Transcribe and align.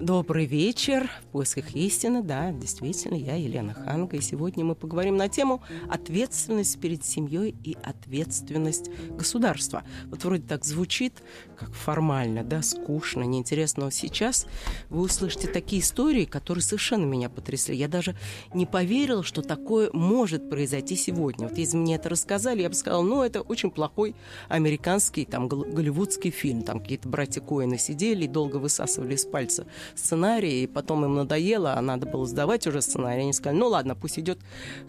Добрый 0.00 0.44
вечер. 0.44 1.08
В 1.22 1.26
поисках 1.30 1.76
истины, 1.76 2.20
да, 2.20 2.50
действительно, 2.50 3.14
я 3.14 3.36
Елена 3.36 3.74
Ханга. 3.74 4.16
И 4.16 4.20
сегодня 4.20 4.64
мы 4.64 4.74
поговорим 4.74 5.16
на 5.16 5.28
тему 5.28 5.62
ответственность 5.88 6.80
перед 6.80 7.04
семьей 7.04 7.54
и 7.62 7.76
ответственность 7.80 8.90
государства. 9.10 9.84
Вот 10.06 10.24
вроде 10.24 10.42
так 10.42 10.64
звучит, 10.64 11.22
как 11.56 11.72
формально, 11.74 12.42
да, 12.42 12.60
скучно, 12.62 13.22
неинтересно. 13.22 13.84
Но 13.84 13.90
сейчас 13.90 14.48
вы 14.90 15.02
услышите 15.02 15.46
такие 15.46 15.80
истории, 15.80 16.24
которые 16.24 16.62
совершенно 16.62 17.04
меня 17.04 17.28
потрясли. 17.30 17.76
Я 17.76 17.86
даже 17.86 18.16
не 18.52 18.66
поверила, 18.66 19.22
что 19.22 19.42
такое 19.42 19.90
может 19.92 20.50
произойти 20.50 20.96
сегодня. 20.96 21.46
Вот 21.46 21.56
если 21.56 21.76
мне 21.76 21.94
это 21.94 22.08
рассказали, 22.08 22.62
я 22.62 22.68
бы 22.68 22.74
сказала, 22.74 23.02
ну, 23.02 23.22
это 23.22 23.42
очень 23.42 23.70
плохой 23.70 24.16
американский, 24.48 25.24
там, 25.24 25.46
голливудский 25.48 26.32
фильм. 26.32 26.62
Там 26.62 26.80
какие-то 26.80 27.08
братья 27.08 27.40
Коины 27.40 27.78
сидели 27.78 28.24
и 28.24 28.28
долго 28.28 28.56
высасывали 28.56 29.14
из 29.14 29.24
пальца 29.24 29.64
сценарий, 29.94 30.64
и 30.64 30.66
потом 30.66 31.04
им 31.04 31.14
надоело, 31.14 31.74
а 31.74 31.80
надо 31.80 32.06
было 32.06 32.26
сдавать 32.26 32.66
уже 32.66 32.82
сценарий. 32.82 33.22
Они 33.22 33.32
сказали, 33.32 33.58
ну 33.58 33.68
ладно, 33.68 33.94
пусть 33.94 34.18
идет 34.18 34.38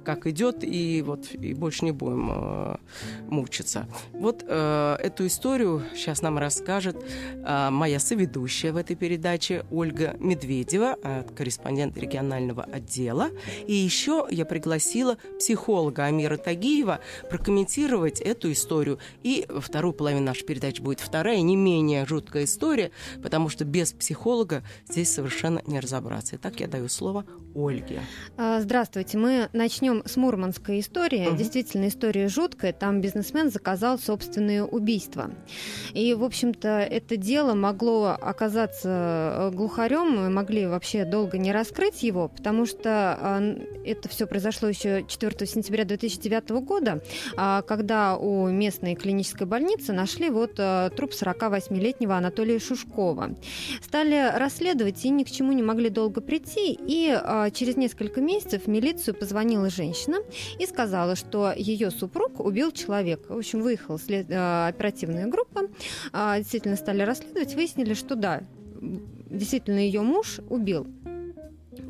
как 0.03 0.27
идет, 0.27 0.63
и 0.63 1.02
вот 1.05 1.34
и 1.34 1.53
больше 1.53 1.86
не 1.86 1.91
будем 1.91 2.30
э, 2.31 2.76
мучиться. 3.27 3.88
Вот 4.13 4.44
э, 4.48 4.98
эту 5.02 5.27
историю 5.27 5.84
сейчас 5.95 6.22
нам 6.22 6.38
расскажет 6.38 6.98
э, 7.34 7.70
моя 7.70 8.00
соведущая 8.00 8.72
в 8.73 8.77
этой 8.77 8.95
передаче 8.95 9.66
Ольга 9.72 10.16
Медведева, 10.20 10.98
э, 11.02 11.23
корреспондент 11.36 11.98
регионального 11.98 12.64
отдела. 12.64 13.30
И 13.67 13.73
еще 13.73 14.27
я 14.30 14.45
пригласила 14.45 15.17
психолога 15.38 16.05
Амира 16.05 16.38
Тагиева 16.38 17.00
прокомментировать 17.30 18.22
эту 18.22 18.52
историю. 18.52 19.00
И 19.23 19.48
вторую 19.59 19.94
половину 19.94 20.25
нашей 20.25 20.45
передачи 20.45 20.81
будет 20.81 21.00
вторая, 21.00 21.41
не 21.41 21.55
менее 21.55 22.05
жуткая 22.05 22.45
история, 22.45 22.91
потому 23.22 23.50
что 23.50 23.66
без 23.66 23.94
психолога 23.94 24.64
здесь 24.88 25.11
совершенно 25.11 25.61
не 25.66 25.80
разобраться. 25.80 26.36
Итак, 26.36 26.59
я 26.59 26.67
даю 26.67 26.88
слово 26.88 27.25
Ольге. 27.55 28.02
А, 28.38 28.61
здравствуйте. 28.61 29.17
Мы 29.17 29.50
начнем 29.53 30.03
с 30.05 30.17
мурманской 30.17 30.81
истории. 30.81 31.27
Угу. 31.27 31.38
Действительно, 31.38 31.88
история 31.88 32.27
жуткая. 32.27 32.73
Там 32.73 33.02
бизнесмен 33.02 33.50
заказал 33.50 33.97
собственное 33.97 34.64
убийство. 34.64 35.31
И, 35.94 36.14
в 36.14 36.23
общем-то, 36.23 36.67
это 36.67 37.17
дело 37.17 37.53
могло 37.55 38.17
оказаться 38.19 38.89
э, 38.89 39.52
глухарем, 39.53 40.17
мы 40.17 40.30
могли 40.30 40.67
вообще 40.67 41.05
долго 41.05 41.38
не 41.38 41.52
раскрыть 41.52 42.03
его, 42.03 42.27
потому 42.27 42.66
что 42.66 43.17
а, 43.20 43.42
это 43.86 44.09
все 44.09 44.27
произошло 44.27 44.67
еще 44.67 45.05
4 45.08 45.47
сентября 45.47 45.86
2009 45.86 46.49
года, 46.66 47.02
а, 47.38 47.61
когда 47.61 48.17
у 48.17 48.49
местной 48.49 48.95
клинической 48.95 49.47
больницы 49.47 49.94
нашли 49.94 50.30
вот 50.30 50.55
э, 50.58 50.89
труп 50.95 51.11
48-летнего 51.11 52.17
Анатолия 52.17 52.59
Шушкова. 52.59 53.36
Стали 53.81 54.38
расследовать 54.38 54.75
расследовать 54.76 55.04
и 55.06 55.09
ни 55.09 55.23
к 55.23 55.31
чему 55.31 55.52
не 55.54 55.64
могли 55.64 55.90
долго 55.90 56.22
прийти. 56.22 56.78
И 56.80 57.09
а, 57.09 57.50
через 57.52 57.78
несколько 57.78 58.22
месяцев 58.22 58.64
в 58.66 58.68
милицию 58.68 59.16
позвонила 59.16 59.70
женщина 59.70 60.17
и 60.59 60.66
сказала, 60.66 61.16
что 61.16 61.54
ее 61.56 61.92
супруг 61.92 62.40
убил 62.40 62.72
человека. 62.72 63.34
В 63.34 63.38
общем, 63.38 63.62
выехала 63.62 64.00
след... 64.00 64.28
а, 64.32 64.67
оперативная 64.67 65.28
группа, 65.28 65.64
а, 66.12 66.38
действительно 66.38 66.76
стали 66.76 67.04
расследовать, 67.04 67.56
выяснили, 67.56 67.94
что 67.94 68.16
да, 68.16 68.42
действительно 68.82 69.80
ее 69.80 70.02
муж 70.02 70.40
убил 70.50 70.88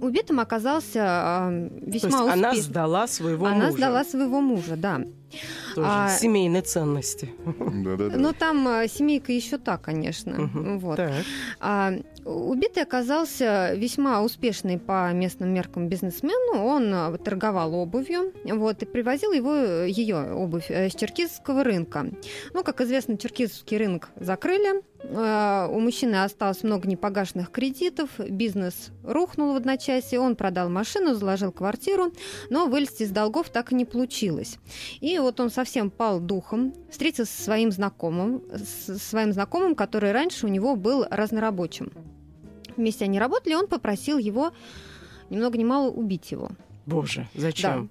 Убитым 0.01 0.39
оказался 0.39 1.49
э, 1.51 1.69
весьма 1.81 1.89
То 1.89 1.93
есть 1.93 2.05
успешным. 2.05 2.31
Она 2.31 2.55
сдала 2.55 3.07
своего 3.07 3.45
она 3.45 3.55
мужа. 3.55 3.67
Она 3.67 3.77
сдала 3.77 4.03
своего 4.03 4.41
мужа, 4.41 4.75
да. 4.75 5.01
Тоже 5.73 5.87
а, 5.89 6.09
семейные 6.09 6.61
ценности. 6.61 7.33
Ну, 7.45 8.33
там 8.33 8.67
а, 8.67 8.87
семейка 8.87 9.31
еще 9.31 9.57
та, 9.57 9.77
конечно. 9.77 10.49
Вот. 10.79 10.99
А, 11.59 11.93
убитый 12.25 12.83
оказался 12.83 13.73
весьма 13.75 14.21
успешный 14.23 14.79
по 14.79 15.11
местным 15.13 15.53
меркам 15.53 15.87
бизнесмену. 15.87 16.65
Он 16.65 16.93
а, 16.93 17.17
торговал 17.17 17.73
обувью 17.75 18.33
вот, 18.43 18.81
и 18.81 18.85
привозил 18.85 19.31
его, 19.31 19.55
ее 19.83 20.33
обувь 20.33 20.69
э, 20.69 20.89
с 20.89 20.95
черкизского 20.95 21.63
рынка. 21.63 22.07
Ну, 22.53 22.63
как 22.63 22.81
известно, 22.81 23.17
черкизский 23.17 23.77
рынок 23.77 24.09
закрыли. 24.15 24.83
А, 25.03 25.67
у 25.71 25.79
мужчины 25.79 26.23
осталось 26.23 26.63
много 26.63 26.87
непогашенных 26.87 27.51
кредитов, 27.51 28.09
бизнес 28.17 28.89
рухнул 29.03 29.53
в 29.53 29.57
одночасье, 29.57 30.19
он 30.19 30.35
продал 30.35 30.69
машину, 30.69 31.13
заложил 31.13 31.51
квартиру, 31.51 32.11
но 32.49 32.65
вылезти 32.65 33.03
из 33.03 33.11
долгов 33.11 33.49
так 33.49 33.71
и 33.71 33.75
не 33.75 33.85
получилось. 33.85 34.57
И 34.99 35.19
вот 35.19 35.39
он 35.39 35.51
совсем 35.51 35.91
пал 35.91 36.19
духом, 36.19 36.73
встретился 36.89 37.31
со 37.31 37.43
своим 37.43 37.71
знакомым, 37.71 38.43
со 38.85 38.97
своим 38.97 39.31
знакомым, 39.31 39.75
который 39.75 40.11
раньше 40.11 40.47
у 40.47 40.49
него 40.49 40.75
был 40.75 41.05
разнорабочим. 41.09 41.91
Вместе 42.77 43.05
они 43.05 43.19
работали, 43.19 43.53
он 43.53 43.67
попросил 43.67 44.17
его 44.17 44.51
ни 45.29 45.37
много 45.37 45.57
ни 45.57 45.63
мало 45.63 45.89
убить 45.89 46.31
его. 46.31 46.49
Боже, 46.85 47.27
зачем? 47.33 47.89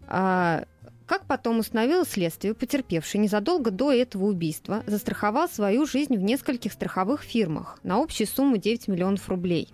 Да. 0.00 0.08
А, 0.08 0.64
как 1.06 1.24
потом 1.26 1.60
установило 1.60 2.04
следствие, 2.04 2.54
потерпевший 2.54 3.20
незадолго 3.20 3.70
до 3.70 3.92
этого 3.92 4.26
убийства 4.26 4.82
застраховал 4.86 5.48
свою 5.48 5.86
жизнь 5.86 6.16
в 6.16 6.22
нескольких 6.22 6.72
страховых 6.72 7.22
фирмах 7.22 7.78
на 7.82 7.96
общую 8.02 8.26
сумму 8.26 8.56
9 8.56 8.88
миллионов 8.88 9.28
рублей. 9.28 9.68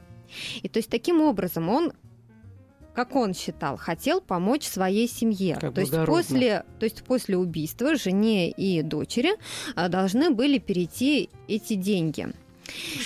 И 0.63 0.69
то 0.69 0.79
есть 0.79 0.91
таким 0.91 1.21
образом 1.21 1.69
он 1.69 1.93
как 2.95 3.17
он 3.17 3.35
считал, 3.35 3.77
хотел 3.77 4.21
помочь 4.21 4.69
своей 4.69 5.09
семье. 5.09 5.59
Как 5.61 5.75
то 5.75 5.81
есть, 5.81 5.93
после, 6.07 6.65
то 6.79 6.85
есть 6.85 7.03
после 7.03 7.37
убийства 7.37 7.97
жене 7.97 8.53
и 8.53 8.83
дочери 8.83 9.33
а, 9.75 9.89
должны 9.89 10.31
были 10.31 10.59
перейти 10.59 11.29
эти 11.49 11.75
деньги. 11.75 12.29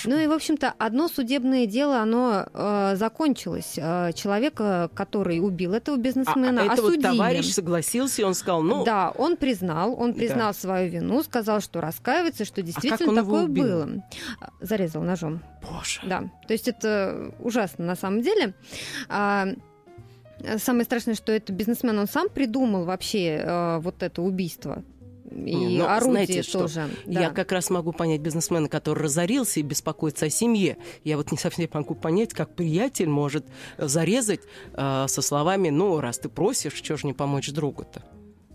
Ну 0.05 0.17
и, 0.17 0.27
в 0.27 0.31
общем-то, 0.31 0.73
одно 0.77 1.07
судебное 1.07 1.65
дело, 1.65 1.99
оно 1.99 2.45
э, 2.53 2.95
закончилось. 2.95 3.75
Э, 3.77 4.11
человека, 4.13 4.89
который 4.93 5.39
убил 5.39 5.73
этого 5.73 5.97
бизнесмена, 5.97 6.63
а, 6.63 6.69
а 6.69 6.73
осудили. 6.73 6.95
вот 6.95 7.01
товарищ 7.01 7.51
согласился, 7.51 8.21
и 8.21 8.25
он 8.25 8.33
сказал, 8.33 8.61
ну... 8.61 8.83
Да, 8.83 9.11
он 9.11 9.37
признал, 9.37 9.99
он 9.99 10.13
признал 10.13 10.53
да. 10.53 10.59
свою 10.59 10.89
вину, 10.89 11.23
сказал, 11.23 11.61
что 11.61 11.81
раскаивается, 11.81 12.45
что 12.45 12.61
действительно 12.61 13.11
а 13.13 13.23
такое 13.23 13.47
было. 13.47 13.89
Зарезал 14.61 15.03
ножом. 15.03 15.41
Боже. 15.61 15.99
Да, 16.03 16.23
то 16.47 16.53
есть 16.53 16.67
это 16.67 17.33
ужасно 17.39 17.85
на 17.85 17.95
самом 17.95 18.21
деле. 18.21 18.53
А, 19.07 19.47
Самое 20.57 20.85
страшное, 20.85 21.15
что 21.15 21.33
это 21.33 21.51
бизнесмен, 21.51 21.99
он 21.99 22.07
сам 22.07 22.29
придумал 22.29 22.85
вообще 22.85 23.41
э, 23.43 23.79
вот 23.79 24.01
это 24.03 24.21
убийство 24.21 24.83
и 25.31 25.77
Но, 25.77 25.89
орудие 25.89 26.25
знаете, 26.25 26.51
тоже. 26.51 26.87
Что? 26.87 26.89
Да. 27.05 27.21
Я 27.21 27.29
как 27.29 27.51
раз 27.51 27.69
могу 27.69 27.91
понять 27.91 28.21
бизнесмена, 28.21 28.67
который 28.67 29.03
разорился 29.03 29.59
и 29.59 29.63
беспокоится 29.63 30.25
о 30.25 30.29
семье. 30.29 30.77
Я 31.03 31.17
вот 31.17 31.31
не 31.31 31.37
совсем 31.37 31.69
могу 31.73 31.95
понять, 31.95 32.33
как 32.33 32.55
приятель 32.55 33.09
может 33.09 33.45
зарезать 33.77 34.41
э, 34.73 35.05
со 35.07 35.21
словами, 35.21 35.69
ну, 35.69 35.99
раз 35.99 36.19
ты 36.19 36.29
просишь, 36.29 36.73
что 36.73 36.97
же 36.97 37.05
не 37.05 37.13
помочь 37.13 37.49
другу-то? 37.51 38.03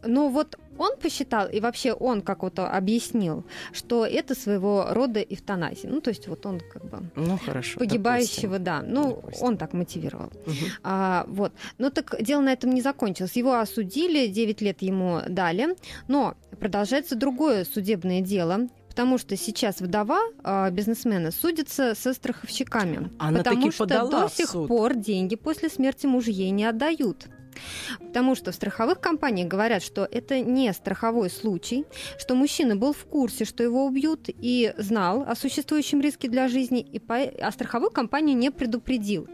Ну 0.07 0.29
вот 0.31 0.59
он 0.79 0.97
посчитал, 0.97 1.49
и 1.49 1.61
вообще 1.61 1.93
он 1.93 2.23
как 2.23 2.43
вот 2.43 2.59
объяснил, 2.59 3.45
что 3.73 4.05
это 4.05 4.35
своего 4.35 4.87
рода 4.91 5.21
эвтаназия. 5.21 5.91
Ну, 5.91 6.01
то 6.01 6.11
есть 6.11 6.29
вот 6.29 6.45
он 6.47 6.61
как 6.61 6.85
бы 6.85 7.11
ну, 7.15 7.39
хорошо, 7.39 7.79
погибающего, 7.79 8.59
допустим. 8.59 8.65
да. 8.65 8.83
Ну, 8.83 9.17
допустим. 9.17 9.47
он 9.47 9.57
так 9.57 9.73
мотивировал. 9.73 10.33
Угу. 10.47 10.55
А, 10.83 11.25
вот. 11.29 11.53
Ну, 11.79 11.91
так 11.91 12.17
дело 12.21 12.41
на 12.41 12.53
этом 12.53 12.71
не 12.71 12.81
закончилось. 12.81 13.37
Его 13.37 13.55
осудили, 13.59 14.27
9 14.27 14.61
лет 14.63 14.83
ему 14.83 15.21
дали, 15.29 15.77
но 16.09 16.35
продолжается 16.59 17.17
другое 17.17 17.65
судебное 17.65 18.21
дело, 18.21 18.69
Потому 18.95 19.19
что 19.19 19.37
сейчас 19.37 19.81
вдова 19.81 20.21
э, 20.45 20.71
бизнесмена 20.71 21.33
судится 21.33 21.97
со 21.97 22.15
страховщиками. 22.15 23.11
Она 23.19 23.39
потому 23.39 23.73
что 23.73 23.87
до 23.87 24.29
сих 24.33 24.51
суд. 24.51 24.69
пор 24.69 24.95
деньги 24.95 25.35
после 25.35 25.69
смерти 25.69 26.07
мужа 26.07 26.31
ей 26.31 26.51
не 26.51 26.65
отдают. 26.65 27.27
Потому 27.99 28.35
что 28.35 28.53
в 28.53 28.55
страховых 28.55 29.01
компаниях 29.01 29.49
говорят, 29.49 29.83
что 29.83 30.09
это 30.11 30.41
не 30.41 30.73
страховой 30.73 31.31
случай, 31.31 31.85
что 32.19 32.35
мужчина 32.35 32.77
был 32.77 32.93
в 32.93 33.05
курсе, 33.05 33.45
что 33.45 33.63
его 33.63 33.87
убьют, 33.87 34.29
и 34.29 34.73
знал 34.79 35.23
о 35.23 35.35
существующем 35.35 36.01
риске 36.01 36.29
для 36.29 36.49
жизни, 36.49 36.81
и 36.81 36.99
по... 36.99 37.17
а 37.17 37.53
страховую 37.53 37.91
компанию 37.91 38.37
не 38.37 38.51
предупредил. 38.51 39.29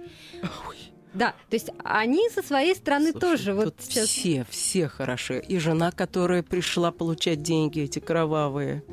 Да, 1.12 1.35
то 1.49 1.56
есть 1.56 1.71
они 1.83 2.29
со 2.31 2.43
своей 2.43 2.75
стороны 2.77 3.11
Слушай, 3.11 3.21
тоже 3.21 3.55
вот 3.55 3.75
сейчас... 3.81 4.06
Все, 4.06 4.47
все 4.49 4.87
хороши. 4.87 5.41
И 5.41 5.59
жена, 5.59 5.91
которая 5.91 6.44
пришла 6.44 6.93
получать 6.93 7.43
деньги 7.43 7.81
эти 7.81 7.99
кровавые, 7.99 8.85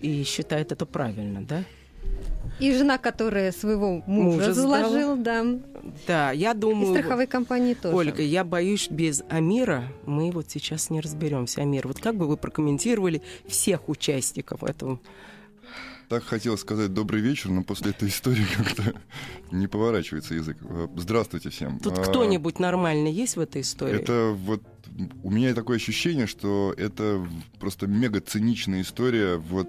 и 0.00 0.22
считает 0.22 0.70
это 0.70 0.86
правильно, 0.86 1.44
да? 1.44 1.64
И 2.58 2.72
жена, 2.72 2.98
которая 2.98 3.52
своего 3.52 4.02
мужа, 4.06 4.36
мужа 4.38 4.52
заложила, 4.52 5.16
да. 5.16 5.44
Да, 6.06 6.32
я 6.32 6.54
думаю... 6.54 6.94
И 6.94 6.98
страховой 6.98 7.26
компании 7.26 7.74
тоже. 7.74 7.94
Ольга, 7.94 8.22
я 8.22 8.44
боюсь, 8.44 8.88
без 8.90 9.22
Амира 9.28 9.84
мы 10.06 10.30
вот 10.30 10.50
сейчас 10.50 10.90
не 10.90 11.00
разберемся. 11.00 11.62
Амир, 11.62 11.86
вот 11.86 12.00
как 12.00 12.16
бы 12.16 12.26
вы 12.26 12.36
прокомментировали 12.36 13.22
всех 13.46 13.88
участников 13.88 14.64
этого 14.64 15.00
так 16.08 16.24
хотел 16.24 16.56
сказать 16.56 16.92
добрый 16.92 17.20
вечер, 17.20 17.50
но 17.50 17.62
после 17.62 17.90
этой 17.90 18.08
истории 18.08 18.46
как-то 18.56 18.94
не 19.50 19.66
поворачивается 19.66 20.34
язык. 20.34 20.56
Э, 20.62 20.88
здравствуйте 20.96 21.50
всем. 21.50 21.78
Тут 21.78 21.98
а, 21.98 22.02
кто-нибудь 22.02 22.58
нормальный 22.58 23.12
есть 23.12 23.36
в 23.36 23.40
этой 23.40 23.62
истории? 23.62 24.00
Это 24.00 24.34
вот 24.34 24.62
у 25.22 25.30
меня 25.30 25.54
такое 25.54 25.76
ощущение, 25.76 26.26
что 26.26 26.74
это 26.76 27.26
просто 27.60 27.86
мега 27.86 28.20
циничная 28.20 28.80
история 28.80 29.36
вот 29.36 29.68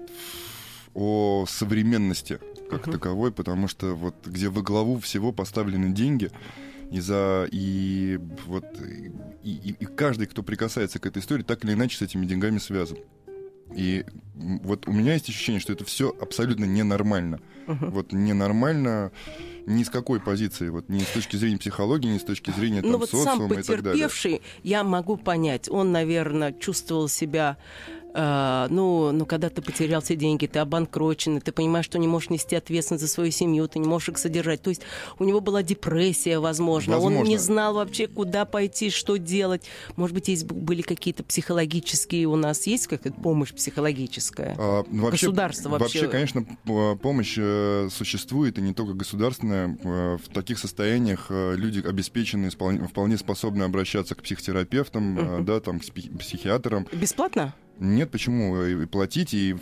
о 0.94 1.44
современности 1.46 2.40
как 2.70 2.86
uh-huh. 2.86 2.92
таковой, 2.92 3.32
потому 3.32 3.68
что 3.68 3.94
вот 3.94 4.14
где 4.26 4.48
во 4.48 4.62
главу 4.62 4.98
всего 4.98 5.32
поставлены 5.32 5.92
деньги, 5.92 6.30
и 6.90 7.00
за 7.00 7.46
и 7.50 8.18
вот 8.46 8.64
и, 9.42 9.50
и, 9.50 9.76
и 9.78 9.84
каждый, 9.84 10.26
кто 10.26 10.42
прикасается 10.42 10.98
к 10.98 11.06
этой 11.06 11.20
истории, 11.20 11.42
так 11.42 11.64
или 11.64 11.72
иначе 11.72 11.98
с 11.98 12.02
этими 12.02 12.26
деньгами 12.26 12.58
связан. 12.58 12.98
И 13.74 14.04
вот 14.34 14.88
у 14.88 14.92
меня 14.92 15.14
есть 15.14 15.28
ощущение, 15.28 15.60
что 15.60 15.72
это 15.72 15.84
все 15.84 16.14
абсолютно 16.20 16.64
ненормально. 16.64 17.40
Uh-huh. 17.66 17.90
Вот 17.90 18.12
ненормально 18.12 19.12
ни 19.66 19.82
с 19.84 19.90
какой 19.90 20.20
позиции, 20.20 20.68
вот 20.68 20.88
ни 20.88 21.00
с 21.00 21.08
точки 21.08 21.36
зрения 21.36 21.58
психологии, 21.58 22.08
ни 22.08 22.18
с 22.18 22.24
точки 22.24 22.50
зрения 22.50 22.82
там, 22.82 22.92
ну, 22.92 22.98
вот 22.98 23.10
социума 23.10 23.36
сам 23.36 23.48
потерпевший, 23.48 24.42
я 24.62 24.84
могу 24.84 25.16
понять, 25.16 25.68
он, 25.68 25.92
наверное, 25.92 26.52
чувствовал 26.52 27.08
себя 27.08 27.56
Uh, 28.12 28.66
ну, 28.70 29.12
ну, 29.12 29.24
когда 29.24 29.50
ты 29.50 29.62
потерял 29.62 30.00
все 30.00 30.16
деньги, 30.16 30.46
ты 30.46 30.58
обанкрочен, 30.58 31.40
ты 31.40 31.52
понимаешь, 31.52 31.84
что 31.84 31.96
не 31.96 32.08
можешь 32.08 32.30
нести 32.30 32.56
ответственность 32.56 33.04
за 33.04 33.08
свою 33.08 33.30
семью, 33.30 33.68
ты 33.68 33.78
не 33.78 33.86
можешь 33.86 34.08
их 34.08 34.18
содержать. 34.18 34.62
То 34.62 34.70
есть 34.70 34.82
у 35.20 35.24
него 35.24 35.40
была 35.40 35.62
депрессия, 35.62 36.40
возможно. 36.40 36.94
возможно. 36.94 37.20
Он 37.20 37.24
не 37.24 37.38
знал 37.38 37.74
вообще, 37.74 38.08
куда 38.08 38.46
пойти, 38.46 38.90
что 38.90 39.16
делать. 39.16 39.62
Может 39.94 40.14
быть, 40.14 40.26
есть 40.26 40.44
были 40.44 40.82
какие-то 40.82 41.22
психологические 41.22 42.26
у 42.26 42.34
нас, 42.34 42.66
есть 42.66 42.88
какая-то 42.88 43.20
помощь 43.20 43.52
психологическая? 43.52 44.29
А, 44.38 44.84
ну, 44.88 45.04
вообще, 45.04 45.26
Государство 45.26 45.68
вообще? 45.70 46.00
Вообще, 46.00 46.08
конечно, 46.08 46.44
помощь 46.96 47.36
э, 47.38 47.88
существует, 47.90 48.58
и 48.58 48.62
не 48.62 48.74
только 48.74 48.94
государственная. 48.94 49.76
Э, 49.82 50.18
в 50.22 50.28
таких 50.32 50.58
состояниях 50.58 51.26
э, 51.30 51.54
люди 51.56 51.80
обеспеченные, 51.86 52.50
вполне 52.50 53.18
способны 53.18 53.64
обращаться 53.64 54.14
к 54.14 54.22
психотерапевтам, 54.22 55.18
uh-huh. 55.18 55.44
да, 55.44 55.60
там, 55.60 55.80
к 55.80 55.84
психиатрам. 55.84 56.86
Bесплатно? 56.92 57.54
Нет, 57.80 58.10
почему? 58.10 58.62
И 58.62 58.84
платить, 58.84 59.32
и, 59.32 59.56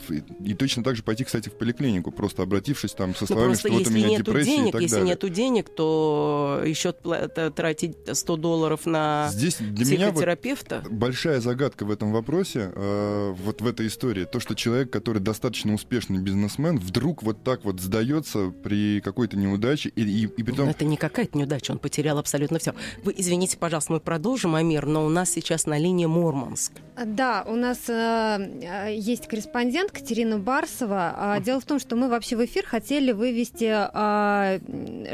и 0.44 0.54
точно 0.54 0.82
так 0.82 0.96
же 0.96 1.04
пойти, 1.04 1.22
кстати, 1.22 1.48
в 1.48 1.52
поликлинику, 1.52 2.10
просто 2.10 2.42
обратившись 2.42 2.92
там 2.92 3.14
со 3.14 3.22
ну, 3.22 3.26
словами, 3.28 3.54
что 3.54 3.70
вот 3.70 3.86
у 3.86 3.90
меня 3.90 4.08
нету 4.08 4.24
депрессия 4.24 4.56
денег, 4.56 4.68
и 4.68 4.72
так 4.72 4.82
если 4.82 4.94
далее. 4.96 5.10
нету 5.10 5.28
денег, 5.28 5.68
то 5.68 6.62
еще 6.66 6.92
тратить 6.92 7.96
100 8.12 8.36
долларов 8.36 8.86
на 8.86 9.28
Здесь 9.30 9.58
для 9.58 9.84
психотерапевта. 9.84 10.76
Меня 10.76 10.88
вот 10.88 10.98
большая 10.98 11.40
загадка 11.40 11.84
в 11.84 11.92
этом 11.92 12.12
вопросе, 12.12 12.72
э, 12.74 13.34
вот 13.38 13.60
в 13.60 13.66
этой 13.66 13.86
истории, 13.86 14.24
то, 14.24 14.40
что 14.40 14.54
человек, 14.54 14.90
который 14.90 15.22
достаточно 15.22 15.72
успешный 15.72 16.18
бизнесмен, 16.18 16.78
вдруг 16.78 17.22
вот 17.22 17.44
так 17.44 17.64
вот 17.64 17.80
сдается 17.80 18.50
при 18.50 19.00
какой-то 19.00 19.36
неудаче, 19.36 19.90
и, 19.90 20.02
и, 20.02 20.22
и 20.24 20.42
при 20.42 20.52
том... 20.52 20.68
Это 20.68 20.84
не 20.84 20.96
какая-то 20.96 21.38
неудача, 21.38 21.70
он 21.70 21.78
потерял 21.78 22.18
абсолютно 22.18 22.58
все. 22.58 22.74
Вы 23.04 23.14
извините, 23.16 23.56
пожалуйста, 23.58 23.92
мы 23.92 24.00
продолжим, 24.00 24.56
Амир, 24.56 24.86
но 24.86 25.06
у 25.06 25.08
нас 25.08 25.30
сейчас 25.30 25.66
на 25.66 25.78
линии 25.78 26.06
Мурманск. 26.06 26.72
Да, 27.04 27.44
у 27.46 27.54
нас 27.54 27.88
э, 28.08 28.38
Э, 28.62 28.94
есть 28.94 29.26
корреспондент 29.26 29.92
Катерина 29.92 30.38
Барсова. 30.38 31.14
А, 31.16 31.40
дело 31.40 31.60
в 31.60 31.64
том, 31.64 31.78
что 31.78 31.96
мы 31.96 32.08
вообще 32.08 32.36
в 32.36 32.44
эфир 32.44 32.66
хотели 32.66 33.12
вывести 33.12 33.70
а, 33.70 34.58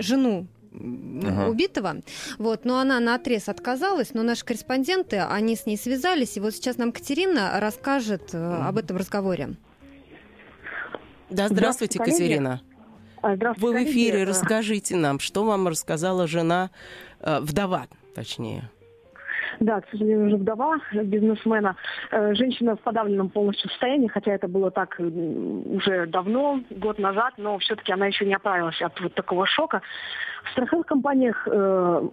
жену 0.00 0.46
ага. 0.72 1.48
убитого. 1.48 1.96
Вот, 2.38 2.64
но 2.64 2.78
она 2.78 3.00
на 3.00 3.14
отрез 3.14 3.48
отказалась, 3.48 4.14
но 4.14 4.22
наши 4.22 4.44
корреспонденты, 4.44 5.18
они 5.18 5.56
с 5.56 5.66
ней 5.66 5.76
связались, 5.76 6.36
и 6.36 6.40
вот 6.40 6.54
сейчас 6.54 6.78
нам 6.78 6.92
Катерина 6.92 7.58
расскажет 7.60 8.30
э, 8.34 8.38
об 8.38 8.78
этом 8.78 8.96
разговоре. 8.96 9.54
Да, 11.30 11.48
здравствуйте, 11.48 11.94
здравствуйте 11.94 11.98
Катерина. 11.98 12.62
А, 13.22 13.36
здравствуйте, 13.36 13.78
Вы 13.78 13.84
в 13.84 13.90
эфире, 13.90 14.24
расскажите 14.24 14.96
нам, 14.96 15.18
что 15.18 15.44
вам 15.44 15.68
рассказала 15.68 16.26
жена, 16.26 16.70
э, 17.20 17.40
вдова, 17.40 17.86
точнее. 18.14 18.70
Да, 19.60 19.80
к 19.80 19.88
сожалению, 19.90 20.26
уже 20.26 20.36
вдова 20.36 20.78
бизнесмена. 20.92 21.76
Э, 22.10 22.34
женщина 22.34 22.76
в 22.76 22.80
подавленном 22.80 23.30
полностью 23.30 23.70
состоянии, 23.70 24.08
хотя 24.08 24.32
это 24.32 24.48
было 24.48 24.70
так 24.70 24.96
уже 24.98 26.06
давно, 26.06 26.60
год 26.70 26.98
назад, 26.98 27.34
но 27.36 27.58
все-таки 27.58 27.92
она 27.92 28.06
еще 28.06 28.24
не 28.24 28.34
оправилась 28.34 28.80
от 28.82 29.00
вот 29.00 29.14
такого 29.14 29.46
шока. 29.46 29.82
В 30.44 30.52
страховых 30.52 30.86
компаниях 30.86 31.46
э, 31.46 32.08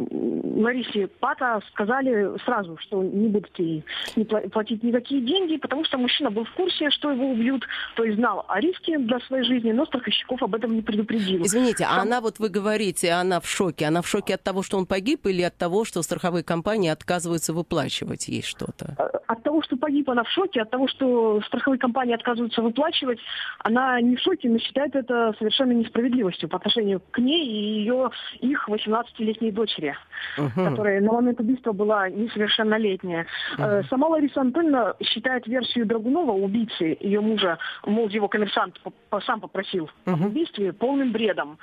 Ларисе 0.56 1.08
Пата 1.20 1.60
сказали 1.72 2.38
сразу, 2.46 2.78
что 2.78 3.04
не 3.04 3.28
будут 3.28 3.58
ей 3.60 3.84
не 4.16 4.24
платить 4.24 4.84
никакие 4.84 5.22
деньги, 5.22 5.58
потому 5.58 5.86
что 5.86 5.98
мужчина 5.98 6.32
был 6.32 6.46
в 6.46 6.52
курсе, 6.52 6.90
что 6.90 7.12
его 7.12 7.32
убьют, 7.32 7.68
то 7.96 8.04
есть 8.04 8.18
знал 8.18 8.46
о 8.48 8.60
риске 8.60 8.98
для 8.98 9.20
своей 9.22 9.44
жизни, 9.44 9.72
но 9.72 9.86
страховщиков 9.86 10.42
об 10.42 10.56
этом 10.56 10.74
не 10.76 10.82
предупредили. 10.82 11.44
Извините, 11.44 11.86
а 11.86 12.02
она, 12.02 12.22
вот 12.22 12.40
вы 12.40 12.50
говорите, 12.50 13.12
она 13.12 13.40
в 13.40 13.48
шоке. 13.48 13.86
Она 13.86 14.02
в 14.02 14.08
шоке 14.08 14.36
от 14.36 14.44
того, 14.44 14.64
что 14.64 14.78
он 14.78 14.86
погиб, 14.86 15.26
или 15.26 15.42
от 15.42 15.58
того, 15.58 15.86
что 15.86 16.02
страховые 16.02 16.44
компании 16.44 16.90
отказываются 16.90 17.54
выплачивать 17.54 18.28
ей 18.28 18.42
что-то? 18.42 18.96
Э, 18.98 19.18
от 19.28 19.44
того, 19.44 19.62
что 19.62 19.78
погиб, 19.78 20.10
она 20.10 20.24
в 20.24 20.30
шоке. 20.30 20.62
От 20.62 20.70
того, 20.70 20.88
что 20.88 21.42
страховые 21.48 21.80
компании 21.80 22.14
отказываются 22.14 22.62
выплачивать, 22.62 23.20
она 23.60 24.00
не 24.02 24.16
в 24.16 24.20
шоке, 24.20 24.50
но 24.50 24.60
считает 24.60 24.96
это 24.96 25.34
совершенно 25.38 25.72
несправедливостью 25.72 26.50
по 26.50 26.58
отношению 26.58 27.02
к 27.12 27.20
ней 27.20 27.46
и 27.46 27.80
ее 27.82 28.12
их 28.40 28.68
18-летней 28.68 29.52
дочери, 29.52 29.96
uh-huh. 30.38 30.70
которая 30.70 31.02
на 31.02 31.14
момент 31.14 31.40
убийства 31.40 31.72
была 31.72 32.10
несовершеннолетняя. 32.10 33.26
Uh-huh. 33.58 33.88
Сама 33.90 34.08
Лариса 34.08 34.42
Анатольевна 34.42 34.96
считает 35.02 35.48
версию 35.48 35.86
Драгунова, 35.86 36.32
убийцы 36.32 36.98
ее 37.00 37.22
мужа, 37.22 37.58
мол, 37.86 38.08
его 38.10 38.28
коммерсант 38.28 38.80
сам 39.26 39.42
попросил 39.42 39.90
uh-huh. 40.06 40.14
об 40.14 40.26
убийстве, 40.26 40.74
полным 40.74 41.12
бредом. 41.12 41.58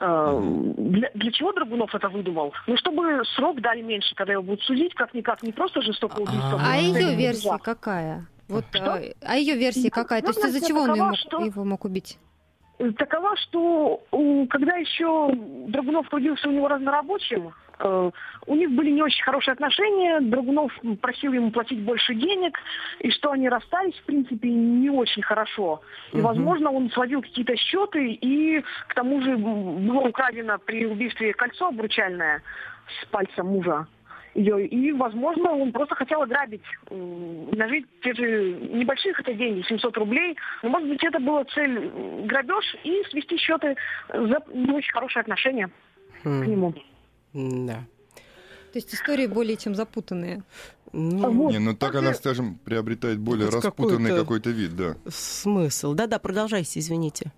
Uh-huh. 0.00 0.74
Для, 0.76 1.10
для 1.14 1.32
чего 1.32 1.52
Драгунов 1.52 1.94
это 1.94 2.08
выдумал? 2.08 2.52
Ну, 2.66 2.76
чтобы 2.76 3.22
срок 3.36 3.60
дали 3.60 3.82
меньше, 3.82 4.14
когда 4.14 4.32
его 4.32 4.42
будут 4.42 4.62
судить, 4.62 4.94
как-никак, 4.94 5.42
не 5.42 5.52
просто 5.52 5.82
жестокое 5.82 6.26
убийство. 6.26 6.60
А, 6.60 6.74
а 6.74 6.76
ее 6.76 7.14
версия 7.14 7.58
какая? 7.58 8.26
Вот, 8.48 8.64
а, 8.74 9.00
а 9.22 9.36
ее 9.36 9.56
версия 9.56 9.90
какая? 9.90 10.22
То 10.22 10.28
есть 10.28 10.44
из-за 10.44 10.66
чего 10.66 10.82
он 10.82 10.94
его, 10.94 11.14
что... 11.14 11.44
его 11.44 11.64
мог 11.64 11.84
убить? 11.84 12.18
Такова, 12.96 13.36
что 13.36 14.00
когда 14.50 14.76
еще 14.76 15.30
Драгунов 15.68 16.08
трудился 16.08 16.48
у 16.48 16.52
него 16.52 16.68
разнорабочим, 16.68 17.52
э, 17.80 18.10
у 18.46 18.54
них 18.54 18.70
были 18.70 18.90
не 18.90 19.02
очень 19.02 19.22
хорошие 19.24 19.52
отношения, 19.52 20.20
Драгунов 20.20 20.72
просил 21.00 21.32
ему 21.32 21.50
платить 21.50 21.80
больше 21.80 22.14
денег, 22.14 22.58
и 23.00 23.10
что 23.10 23.32
они 23.32 23.48
расстались, 23.48 23.96
в 23.96 24.04
принципе, 24.04 24.48
не 24.48 24.90
очень 24.90 25.22
хорошо. 25.22 25.80
И, 26.12 26.20
возможно, 26.20 26.70
он 26.70 26.90
сводил 26.90 27.22
какие-то 27.22 27.56
счеты, 27.56 28.12
и 28.12 28.62
к 28.88 28.94
тому 28.94 29.20
же 29.22 29.36
было 29.36 30.00
украдено 30.00 30.58
при 30.58 30.86
убийстве 30.86 31.34
кольцо 31.34 31.68
обручальное 31.68 32.42
с 33.02 33.06
пальца 33.06 33.42
мужа 33.42 33.86
ее. 34.34 34.66
И, 34.66 34.92
возможно, 34.92 35.50
он 35.52 35.72
просто 35.72 35.94
хотел 35.94 36.22
ограбить, 36.22 36.62
нажить 36.90 37.86
те 38.02 38.14
же 38.14 38.52
небольшие 38.72 39.14
хотя 39.14 39.32
деньги, 39.32 39.62
700 39.68 39.96
рублей. 39.96 40.36
Но, 40.62 40.70
может 40.70 40.88
быть, 40.88 41.02
это 41.02 41.18
была 41.18 41.44
цель 41.44 41.90
грабеж 42.26 42.76
и 42.84 43.02
свести 43.10 43.36
счеты 43.36 43.76
за 44.08 44.42
не 44.52 44.72
очень 44.72 44.92
хорошие 44.92 45.20
отношения 45.20 45.70
хм. 46.22 46.42
к 46.42 46.46
нему. 46.46 46.74
Да. 47.32 47.84
То 48.72 48.78
есть 48.78 48.94
истории 48.94 49.26
более 49.26 49.56
чем 49.56 49.74
запутанные. 49.74 50.42
Ну, 50.92 51.30
вот. 51.30 51.52
Не, 51.52 51.58
ну 51.58 51.74
так 51.74 51.94
она, 51.94 52.14
скажем, 52.14 52.58
приобретает 52.64 53.18
более 53.18 53.48
распутанный 53.48 54.10
какой-то, 54.10 54.20
какой-то 54.20 54.50
вид, 54.50 54.76
да. 54.76 54.96
Смысл. 55.08 55.94
Да-да, 55.94 56.18
продолжайте, 56.18 56.80
извините. 56.80 57.32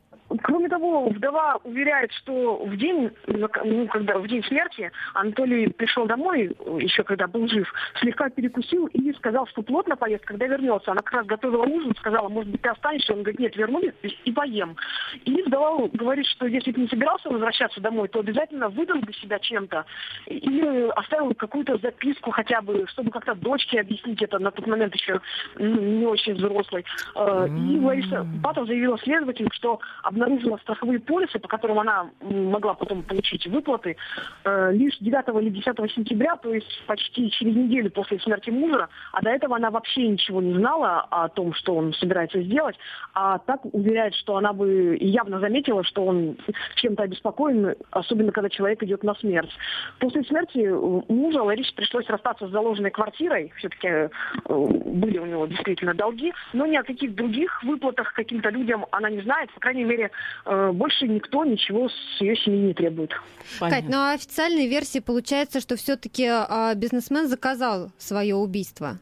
Вдова 0.90 1.58
уверяет, 1.64 2.12
что 2.12 2.64
в 2.64 2.76
день, 2.76 3.10
ну, 3.26 3.86
когда, 3.88 4.18
в 4.18 4.26
день 4.26 4.42
смерти 4.44 4.90
Анатолий 5.14 5.68
пришел 5.68 6.06
домой, 6.06 6.56
еще 6.80 7.04
когда 7.04 7.26
был 7.26 7.48
жив, 7.48 7.72
слегка 8.00 8.28
перекусил 8.30 8.86
и 8.86 9.12
сказал, 9.14 9.46
что 9.46 9.62
плотно 9.62 9.96
поест, 9.96 10.24
когда 10.24 10.46
вернется. 10.46 10.90
Она 10.90 11.02
как 11.02 11.14
раз 11.14 11.26
готовила 11.26 11.62
ужин, 11.62 11.94
сказала, 11.96 12.28
может 12.28 12.50
быть, 12.50 12.62
ты 12.62 12.68
останешься? 12.68 13.12
Он 13.12 13.22
говорит, 13.22 13.40
нет, 13.40 13.56
вернусь 13.56 13.92
и 14.24 14.32
поем. 14.32 14.76
И 15.24 15.42
вдова 15.42 15.88
говорит, 15.92 16.26
что 16.26 16.46
если 16.46 16.72
ты 16.72 16.80
не 16.80 16.88
собирался 16.88 17.30
возвращаться 17.30 17.80
домой, 17.80 18.08
то 18.08 18.20
обязательно 18.20 18.68
выдал 18.68 19.00
для 19.00 19.12
себя 19.14 19.38
чем-то. 19.38 19.84
Или 20.26 20.88
оставил 20.90 21.34
какую-то 21.34 21.78
записку 21.78 22.30
хотя 22.30 22.60
бы, 22.60 22.86
чтобы 22.88 23.10
как-то 23.10 23.34
дочке 23.34 23.80
объяснить 23.80 24.22
это, 24.22 24.38
на 24.38 24.50
тот 24.50 24.66
момент 24.66 24.94
еще 24.94 25.20
не 25.58 26.06
очень 26.06 26.34
взрослой. 26.34 26.84
Э, 27.14 27.48
и 27.48 27.78
Лариса 27.78 28.24
Батов 28.42 28.66
заявила 28.66 28.98
следователям, 28.98 29.50
что 29.52 29.80
обнаружила 30.02 30.56
страх, 30.58 30.79
страховые 30.80 31.00
полисы, 31.00 31.38
по 31.38 31.48
которым 31.48 31.78
она 31.78 32.10
могла 32.20 32.74
потом 32.74 33.02
получить 33.02 33.46
выплаты, 33.46 33.96
э, 34.44 34.72
лишь 34.72 34.96
9 34.98 35.42
или 35.42 35.50
10 35.50 35.90
сентября, 35.92 36.36
то 36.36 36.52
есть 36.54 36.82
почти 36.86 37.30
через 37.30 37.54
неделю 37.54 37.90
после 37.90 38.18
смерти 38.20 38.50
мужа, 38.50 38.88
а 39.12 39.22
до 39.22 39.30
этого 39.30 39.56
она 39.56 39.70
вообще 39.70 40.08
ничего 40.08 40.40
не 40.40 40.54
знала 40.54 41.06
о 41.10 41.28
том, 41.28 41.52
что 41.54 41.74
он 41.74 41.92
собирается 41.94 42.40
сделать, 42.42 42.76
а 43.14 43.38
так 43.38 43.60
уверяет, 43.72 44.14
что 44.14 44.36
она 44.36 44.52
бы 44.52 44.96
явно 45.00 45.40
заметила, 45.40 45.84
что 45.84 46.04
он 46.04 46.36
чем-то 46.76 47.02
обеспокоен, 47.02 47.74
особенно 47.90 48.32
когда 48.32 48.48
человек 48.48 48.82
идет 48.82 49.02
на 49.02 49.14
смерть. 49.14 49.50
После 49.98 50.22
смерти 50.24 50.66
мужа 51.12 51.42
Ларисе 51.42 51.74
пришлось 51.74 52.08
расстаться 52.08 52.48
с 52.48 52.50
заложенной 52.50 52.90
квартирой, 52.90 53.52
все-таки 53.56 53.88
э, 53.88 54.08
были 54.48 55.18
у 55.18 55.26
него 55.26 55.46
действительно 55.46 55.94
долги, 55.94 56.32
но 56.52 56.66
ни 56.66 56.76
о 56.76 56.82
каких 56.82 57.14
других 57.14 57.62
выплатах 57.64 58.12
каким-то 58.14 58.48
людям 58.50 58.86
она 58.90 59.10
не 59.10 59.20
знает, 59.20 59.52
по 59.52 59.60
крайней 59.60 59.84
мере, 59.84 60.10
э, 60.46 60.69
больше 60.72 61.06
никто 61.06 61.44
ничего 61.44 61.88
с 61.88 62.20
ее 62.20 62.36
семьи 62.36 62.68
не 62.68 62.74
требует. 62.74 63.10
Понятно. 63.58 63.80
Кать, 63.82 63.90
ну 63.90 63.98
а 63.98 64.12
официальной 64.12 64.68
версии 64.68 64.98
получается, 65.00 65.60
что 65.60 65.76
все-таки 65.76 66.26
а, 66.26 66.74
бизнесмен 66.74 67.28
заказал 67.28 67.90
свое 67.98 68.34
убийство. 68.34 68.98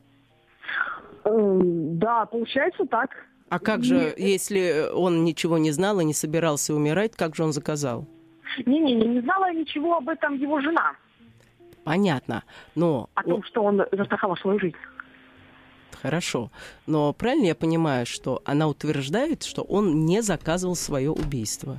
Эм, 1.24 1.98
да, 1.98 2.26
получается 2.26 2.84
так. 2.86 3.10
А 3.48 3.58
как 3.58 3.82
же, 3.82 4.14
если 4.16 4.90
он 4.92 5.24
ничего 5.24 5.58
не 5.58 5.70
знал 5.70 6.00
и 6.00 6.04
не 6.04 6.14
собирался 6.14 6.74
умирать, 6.74 7.16
как 7.16 7.34
же 7.34 7.44
он 7.44 7.52
заказал? 7.52 8.06
Не-не, 8.66 8.94
не 8.94 9.20
знала 9.20 9.52
ничего 9.52 9.96
об 9.96 10.08
этом 10.08 10.36
его 10.36 10.60
жена. 10.60 10.92
Понятно, 11.84 12.44
но... 12.74 13.08
О 13.14 13.22
том, 13.22 13.42
что 13.44 13.62
он 13.62 13.82
застраховал 13.92 14.36
свою 14.36 14.58
жизнь. 14.58 14.76
Хорошо. 16.02 16.50
Но 16.86 17.12
правильно 17.12 17.46
я 17.46 17.54
понимаю, 17.54 18.06
что 18.06 18.40
она 18.44 18.68
утверждает, 18.68 19.42
что 19.42 19.62
он 19.62 20.06
не 20.06 20.22
заказывал 20.22 20.76
свое 20.76 21.10
убийство? 21.10 21.78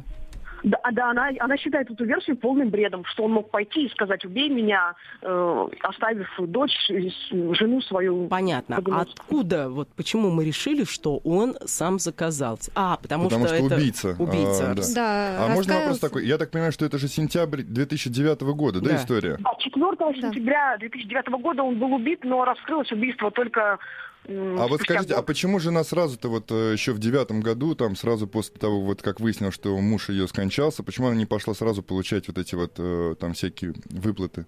Да, 0.64 0.78
да 0.92 1.12
она, 1.12 1.30
она 1.40 1.58
считает 1.58 1.90
эту 1.90 2.06
версию 2.06 2.38
полным 2.38 2.70
бредом, 2.70 3.06
что 3.06 3.24
он 3.24 3.32
мог 3.32 3.50
пойти 3.50 3.86
и 3.86 3.90
сказать, 3.90 4.26
убей 4.26 4.50
меня, 4.50 4.94
э, 5.22 5.68
оставив 5.82 6.28
дочь, 6.40 6.76
жену 6.90 7.82
свою. 7.82 8.28
Понятно. 8.28 8.82
А 8.92 9.02
откуда, 9.02 9.70
вот 9.70 9.90
почему 9.96 10.30
мы 10.30 10.46
решили, 10.46 10.84
что 10.84 11.18
он 11.24 11.56
сам 11.66 12.00
заказал? 12.00 12.60
А, 12.76 12.98
потому, 12.98 13.26
потому 13.26 13.48
что, 13.48 13.56
что 13.56 13.66
это 13.66 13.76
убийца. 13.76 14.16
убийца. 14.20 14.72
А, 14.72 14.76
да. 14.76 14.84
Да, 14.96 15.46
а 15.46 15.48
можно 15.50 15.76
вопрос 15.76 16.00
такой? 16.00 16.26
Я 16.26 16.38
так 16.38 16.52
понимаю, 16.52 16.72
что 16.72 16.86
это 16.86 16.98
же 16.98 17.08
сентябрь 17.08 17.62
2009 17.64 18.42
года, 18.42 18.82
да, 18.82 18.90
Да. 18.90 18.96
история? 18.96 19.38
А 19.44 19.56
4 19.56 20.22
сентября 20.22 20.78
2009 20.78 21.28
года 21.42 21.64
он 21.64 21.78
был 21.80 21.94
убит, 21.94 22.24
но 22.24 22.44
раскрылось 22.46 22.92
убийство 22.92 23.32
только 23.32 23.80
А 24.30 24.68
вот 24.68 24.82
скажите, 24.82 25.14
а 25.14 25.18
год. 25.18 25.26
почему 25.26 25.60
жена 25.60 25.84
сразу-то 25.84 26.30
вот 26.30 26.52
э, 26.52 26.74
еще 26.74 26.94
в 26.94 27.00
девятом 27.00 27.42
году, 27.42 27.74
там 27.76 27.96
сразу 27.96 28.28
после 28.28 28.56
того, 28.58 28.82
вот 28.82 29.02
как 29.02 29.20
выяснил, 29.20 29.52
что 29.52 29.78
муж 29.80 30.10
ее 30.10 30.28
скончался, 30.28 30.84
почему 30.84 31.08
она 31.08 31.16
не 31.16 31.26
пошла 31.26 31.54
сразу 31.54 31.82
получать 31.82 32.28
вот 32.28 32.38
эти 32.38 32.56
вот 32.56 32.74
э, 32.78 33.16
там 33.20 33.34
всякие 33.34 33.74
выплаты? 33.90 34.46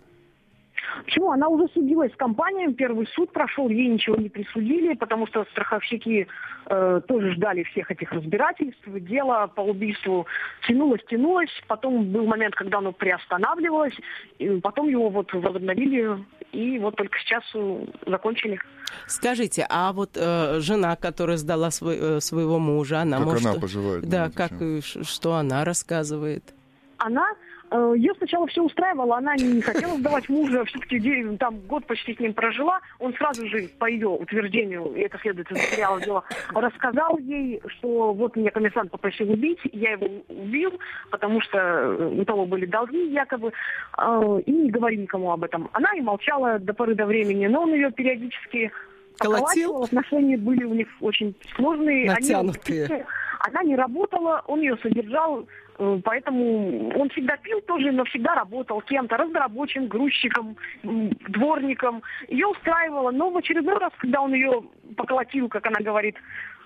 Почему? 1.06 1.32
Она 1.32 1.48
уже 1.48 1.68
судилась 1.74 2.12
с 2.14 2.16
компанией, 2.16 2.74
первый 2.74 3.08
суд 3.08 3.32
прошел, 3.32 3.70
ей 3.70 3.88
ничего 3.88 4.16
не 4.16 4.30
присудили, 4.30 4.94
потому 4.96 5.28
что 5.28 5.46
страховщики 5.52 6.28
э, 6.68 7.02
тоже 7.08 7.34
ждали 7.34 7.64
всех 7.64 7.92
этих 7.92 8.12
разбирательств. 8.12 8.82
Дело 8.86 9.48
по 9.48 9.62
убийству 9.62 10.26
тянулось, 10.68 11.02
тянулось. 11.10 11.50
Потом 11.68 12.12
был 12.12 12.26
момент, 12.26 12.56
когда 12.56 12.80
оно 12.80 12.92
приостанавливалось. 12.92 13.96
И 14.40 14.50
потом 14.60 14.90
его 14.90 15.10
вот 15.10 15.32
возобновили, 15.34 16.24
и 16.52 16.80
вот 16.80 16.96
только 16.96 17.18
сейчас 17.20 17.44
э, 17.54 17.86
закончили. 18.08 18.60
Скажите, 19.08 19.66
а 19.70 19.94
вот 19.94 20.12
э, 20.16 20.60
жена, 20.60 20.96
которая 20.96 21.38
сдала 21.38 21.72
свой- 21.72 22.18
э, 22.18 22.20
своего 22.20 22.60
мужа, 22.60 23.02
она 23.02 23.18
как 23.18 23.26
может... 23.26 23.46
она 23.46 23.60
поживает? 23.60 24.10
Да, 24.10 24.26
ну, 24.26 24.32
как, 24.34 24.52
и 24.62 24.82
что 24.82 25.34
она 25.36 25.64
рассказывает? 25.64 26.44
Она 26.98 27.26
ее 27.72 28.14
сначала 28.18 28.48
все 28.48 28.62
устраивало, 28.64 29.18
она 29.18 29.36
не 29.36 29.62
хотела 29.62 29.98
сдавать 29.98 30.28
мужа, 30.30 30.66
все-таки 30.66 31.38
там 31.38 31.60
год 31.68 31.86
почти 31.86 32.16
с 32.16 32.20
ним 32.20 32.34
прожила. 32.34 32.80
Он 33.00 33.14
сразу 33.14 33.48
же 33.48 33.70
по 33.80 33.86
ее 33.90 34.10
утверждению, 34.10 34.94
и 34.94 35.02
это 35.02 35.18
следует 35.20 35.50
из 35.52 35.58
материала 35.58 36.02
дела, 36.02 36.24
рассказал 36.54 37.18
ей, 37.18 37.62
что 37.68 38.14
вот 38.14 38.36
меня 38.36 38.52
комиссант 38.52 38.92
попросил 38.92 39.32
убить, 39.32 39.60
я 39.72 39.92
его 39.92 40.08
убил, 40.28 40.80
потому 41.10 41.42
что 41.42 41.58
э, 41.58 42.20
у 42.20 42.26
того 42.26 42.46
были 42.46 42.66
долги 42.66 43.12
якобы, 43.12 43.54
э, 43.98 44.42
и 44.46 44.52
не 44.52 44.70
говори 44.70 44.98
никому 44.98 45.32
об 45.32 45.44
этом. 45.44 45.70
Она 45.74 45.94
и 45.96 46.02
молчала 46.02 46.60
до 46.60 46.74
поры 46.74 46.96
до 46.96 47.06
времени, 47.06 47.48
но 47.48 47.64
он 47.64 47.74
ее 47.74 47.92
периодически 47.92 48.72
Колотил? 49.18 49.84
отношения 49.84 50.38
были 50.38 50.64
у 50.64 50.74
них 50.74 50.88
очень 51.00 51.36
сложные. 51.56 52.10
Они 52.12 52.30
Натянутые. 52.30 52.86
оба- 52.86 53.06
она 53.48 53.64
не 53.64 53.76
работала, 53.76 54.44
он 54.48 54.62
ее 54.62 54.78
содержал, 54.78 55.48
э, 55.78 56.00
поэтому 56.04 56.90
он 56.98 57.10
всегда 57.10 57.38
пил 57.38 57.62
тоже, 57.62 57.92
но 57.92 58.04
всегда 58.06 58.36
работал 58.36 58.82
кем-то, 58.82 59.18
разнорабочим, 59.18 59.88
грузчиком, 59.88 60.56
дворником. 60.84 62.04
Ее 62.28 62.48
устраивало, 62.48 63.12
но 63.12 63.30
в 63.30 63.38
очередной 63.38 63.78
раз, 63.78 63.92
когда 63.98 64.22
он 64.22 64.34
ее 64.34 64.64
поколотил, 64.96 65.50
как 65.50 65.66
она 65.68 65.80
говорит, 65.80 66.16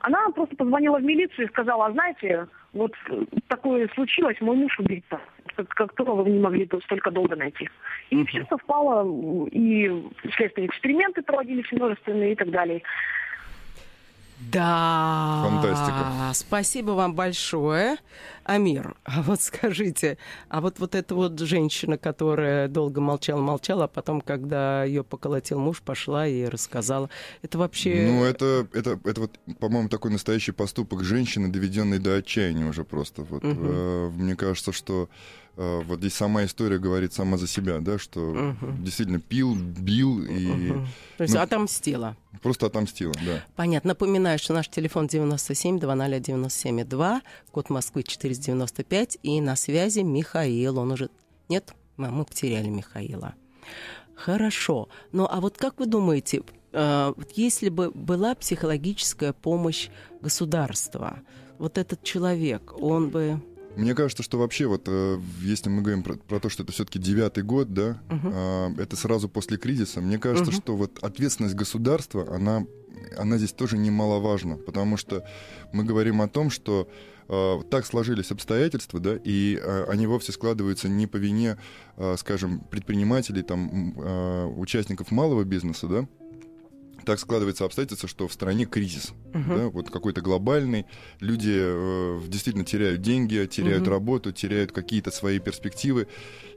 она 0.01 0.29
просто 0.29 0.55
позвонила 0.55 0.99
в 0.99 1.03
милицию 1.03 1.47
и 1.47 1.49
сказала, 1.49 1.87
а 1.87 1.91
знаете, 1.91 2.47
вот 2.73 2.91
э, 3.09 3.23
такое 3.47 3.87
случилось, 3.95 4.39
мой 4.41 4.55
муж 4.55 4.77
убийца, 4.79 5.19
как, 5.55 5.93
которого 5.93 6.23
вы 6.23 6.31
не 6.31 6.39
могли 6.39 6.69
столько 6.83 7.09
долго 7.09 7.35
найти. 7.35 7.69
И 8.09 8.25
все 8.25 8.45
совпало, 8.49 9.47
и 9.49 10.03
следственные 10.35 10.67
эксперименты 10.67 11.21
проводились 11.21 11.71
множественные 11.71 12.33
и 12.33 12.35
так 12.35 12.51
далее. 12.51 12.83
Да. 14.39 15.43
Фантастика. 15.45 16.31
Спасибо 16.33 16.91
вам 16.91 17.15
большое. 17.15 17.97
Амир, 18.45 18.95
а 19.03 19.23
вот 19.23 19.41
скажите, 19.41 20.19
а 20.49 20.61
вот, 20.61 20.77
вот 20.79 20.93
эта 20.93 21.15
вот 21.15 21.39
женщина, 21.39 21.97
которая 21.97 22.67
долго 22.67 23.01
молчала, 23.01 23.41
молчала, 23.41 23.85
а 23.85 23.87
потом, 23.87 24.21
когда 24.21 24.83
ее 24.83 25.03
поколотил 25.03 25.59
муж, 25.59 25.81
пошла 25.81 26.27
и 26.27 26.45
рассказала, 26.45 27.09
это 27.41 27.57
вообще... 27.57 28.05
Ну, 28.07 28.23
это, 28.23 28.67
это, 28.71 28.99
это 29.03 29.21
вот, 29.21 29.39
по-моему, 29.59 29.89
такой 29.89 30.11
настоящий 30.11 30.51
поступок 30.51 31.03
женщины, 31.03 31.47
доведенной 31.47 31.97
до 31.97 32.17
отчаяния 32.17 32.65
уже 32.65 32.83
просто. 32.83 33.23
Вот, 33.23 33.41
э, 33.43 34.11
мне 34.13 34.35
кажется, 34.35 34.71
что 34.71 35.09
вот 35.57 35.99
здесь 35.99 36.13
сама 36.13 36.43
история 36.45 36.77
говорит 36.79 37.13
сама 37.13 37.37
за 37.37 37.47
себя, 37.47 37.79
да, 37.79 37.97
что 37.97 38.19
Мгм. 38.19 38.83
действительно 38.83 39.19
пил, 39.19 39.55
бил 39.55 40.23
и 40.23 40.47
Мгм. 40.47 40.87
То 41.17 41.23
есть 41.23 41.33
ну, 41.35 41.41
отомстила. 41.41 42.17
просто 42.41 42.65
отомстила, 42.65 43.13
да. 43.25 43.43
Понятно. 43.55 43.89
Напоминаю, 43.89 44.37
что 44.39 44.53
наш 44.53 44.67
телефон 44.69 45.07
97 45.07 45.79
200 45.79 46.19
97,2, 46.31 47.21
код 47.51 47.69
Москвы 47.69 48.03
495, 48.03 49.17
и 49.23 49.39
на 49.41 49.55
связи 49.55 49.99
Михаил. 50.01 50.77
Он 50.79 50.91
уже... 50.91 51.09
Нет? 51.49 51.73
А, 51.97 52.01
Мы 52.11 52.25
потеряли 52.25 52.67
Михаила. 52.67 53.35
Хорошо. 54.15 54.89
Ну, 55.11 55.27
а 55.29 55.39
вот 55.41 55.57
как 55.57 55.79
вы 55.79 55.85
думаете, 55.85 56.41
э, 56.73 57.13
если 57.35 57.69
бы 57.69 57.91
была 57.91 58.35
психологическая 58.35 59.33
помощь 59.33 59.89
государства, 60.21 61.19
вот 61.57 61.77
этот 61.77 62.03
человек, 62.03 62.73
он 62.81 63.09
бы... 63.09 63.41
Мне 63.75 63.93
кажется, 63.95 64.23
что 64.23 64.37
вообще 64.37 64.67
вот, 64.67 64.83
э, 64.87 65.19
если 65.41 65.69
мы 65.69 65.81
говорим 65.81 66.03
про, 66.03 66.15
про 66.15 66.39
то, 66.39 66.49
что 66.49 66.63
это 66.63 66.71
все-таки 66.71 66.99
девятый 66.99 67.43
год, 67.43 67.73
да, 67.73 68.01
а, 68.09 68.71
это 68.77 68.95
сразу 68.95 69.27
после 69.29 69.57
кризиса, 69.57 70.01
мне 70.01 70.17
кажется, 70.17 70.51
Мгм. 70.51 70.61
что 70.61 70.75
вот 70.75 70.99
ответственность 71.03 71.55
государства, 71.55 72.25
она, 72.33 72.65
она 73.17 73.37
здесь 73.37 73.51
тоже 73.51 73.77
немаловажна, 73.77 74.57
потому 74.57 74.97
что 74.97 75.25
мы 75.73 75.83
говорим 75.83 76.21
о 76.21 76.27
том, 76.27 76.49
что 76.49 76.87
э, 77.27 77.61
так 77.71 77.85
сложились 77.85 78.31
обстоятельства, 78.31 78.99
да, 78.99 79.17
и 79.23 79.59
э, 79.61 79.85
они 79.89 80.05
вовсе 80.07 80.31
складываются 80.31 80.87
не 80.87 81.07
по 81.07 81.17
вине, 81.17 81.57
скажем, 82.17 82.59
предпринимателей, 82.59 83.41
там, 83.41 83.97
участников 84.59 85.11
малого 85.11 85.43
бизнеса, 85.43 85.87
да, 85.87 86.07
так 87.05 87.19
складывается 87.19 87.65
обстоятельство, 87.65 88.09
что 88.09 88.27
в 88.27 88.33
стране 88.33 88.65
кризис, 88.65 89.13
Мгм. 89.33 89.53
да, 89.55 89.67
вот 89.69 89.89
какой-то 89.89 90.21
глобальный, 90.21 90.85
люди 91.19 91.53
э, 91.55 92.21
действительно 92.27 92.65
теряют 92.65 93.01
деньги, 93.01 93.45
теряют 93.45 93.83
Мгм. 93.83 93.91
работу, 93.91 94.31
теряют 94.31 94.71
какие-то 94.71 95.11
свои 95.11 95.39
перспективы, 95.39 96.07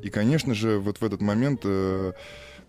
и, 0.01 0.11
конечно 0.11 0.55
же, 0.55 0.79
вот 0.79 1.01
в 1.01 1.05
этот 1.05 1.21
момент 1.21 1.61
э, 1.65 2.13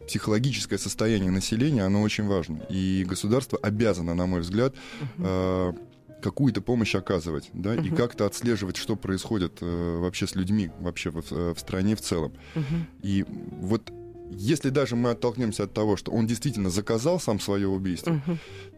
психологическое 0.07 0.77
состояние 0.77 1.31
населения, 1.31 1.83
оно 1.83 2.01
очень 2.01 2.27
важно, 2.27 2.65
и 2.69 3.05
государство 3.07 3.57
обязано, 3.61 4.13
на 4.13 4.25
мой 4.25 4.41
взгляд, 4.41 4.75
э, 5.17 5.73
какую-то 6.21 6.61
помощь 6.61 6.95
оказывать, 6.95 7.49
да, 7.53 7.75
и 7.75 7.77
Мгм. 7.87 7.95
как-то 7.95 8.25
отслеживать, 8.25 8.75
что 8.75 8.95
происходит 8.97 9.59
э, 9.61 9.97
вообще 9.99 10.27
с 10.27 10.35
людьми, 10.35 10.69
вообще 10.79 11.11
в, 11.11 11.19
э, 11.31 11.53
в 11.53 11.59
стране 11.59 11.95
в 11.95 12.01
целом. 12.01 12.33
Мгм. 12.55 12.87
И 13.03 13.25
вот 13.61 13.89
если 14.31 14.69
даже 14.69 14.95
мы 14.95 15.11
оттолкнемся 15.11 15.63
от 15.63 15.73
того, 15.73 15.97
что 15.97 16.11
он 16.11 16.27
действительно 16.27 16.69
заказал 16.69 17.19
сам 17.19 17.39
свое 17.39 17.67
убийство, 17.67 18.21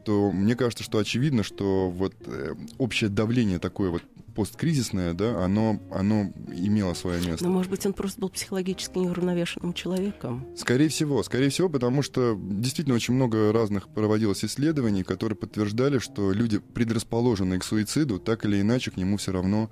то 0.06 0.32
мне 0.32 0.56
кажется, 0.56 0.84
что 0.84 0.98
очевидно, 0.98 1.44
что 1.44 1.90
вот 1.90 2.16
э, 2.26 2.56
общее 2.80 3.10
давление 3.10 3.60
такое 3.60 3.92
вот 3.92 4.04
посткризисное, 4.36 5.14
да, 5.14 5.44
оно, 5.44 5.80
оно 5.92 6.32
имело 6.48 6.94
свое 6.94 7.22
место. 7.26 7.46
Ну, 7.46 7.52
может 7.52 7.70
быть, 7.70 7.86
он 7.86 7.94
просто 7.94 8.22
был 8.22 8.30
психологически 8.30 8.98
неуравновешенным 8.98 9.74
человеком. 9.74 10.48
Скорее 10.56 10.90
всего, 10.90 11.22
скорее 11.24 11.50
всего, 11.50 11.70
потому 11.70 12.02
что 12.02 12.40
действительно 12.42 12.96
очень 12.96 13.14
много 13.14 13.52
разных 13.52 13.90
проводилось 13.90 14.44
исследований, 14.46 15.04
которые 15.04 15.38
подтверждали, 15.38 16.00
что 16.00 16.32
люди, 16.32 16.60
предрасположенные 16.60 17.60
к 17.60 17.64
суициду, 17.64 18.20
так 18.20 18.46
или 18.46 18.62
иначе 18.62 18.92
к 18.92 18.98
нему 18.98 19.18
все 19.18 19.32
равно 19.34 19.70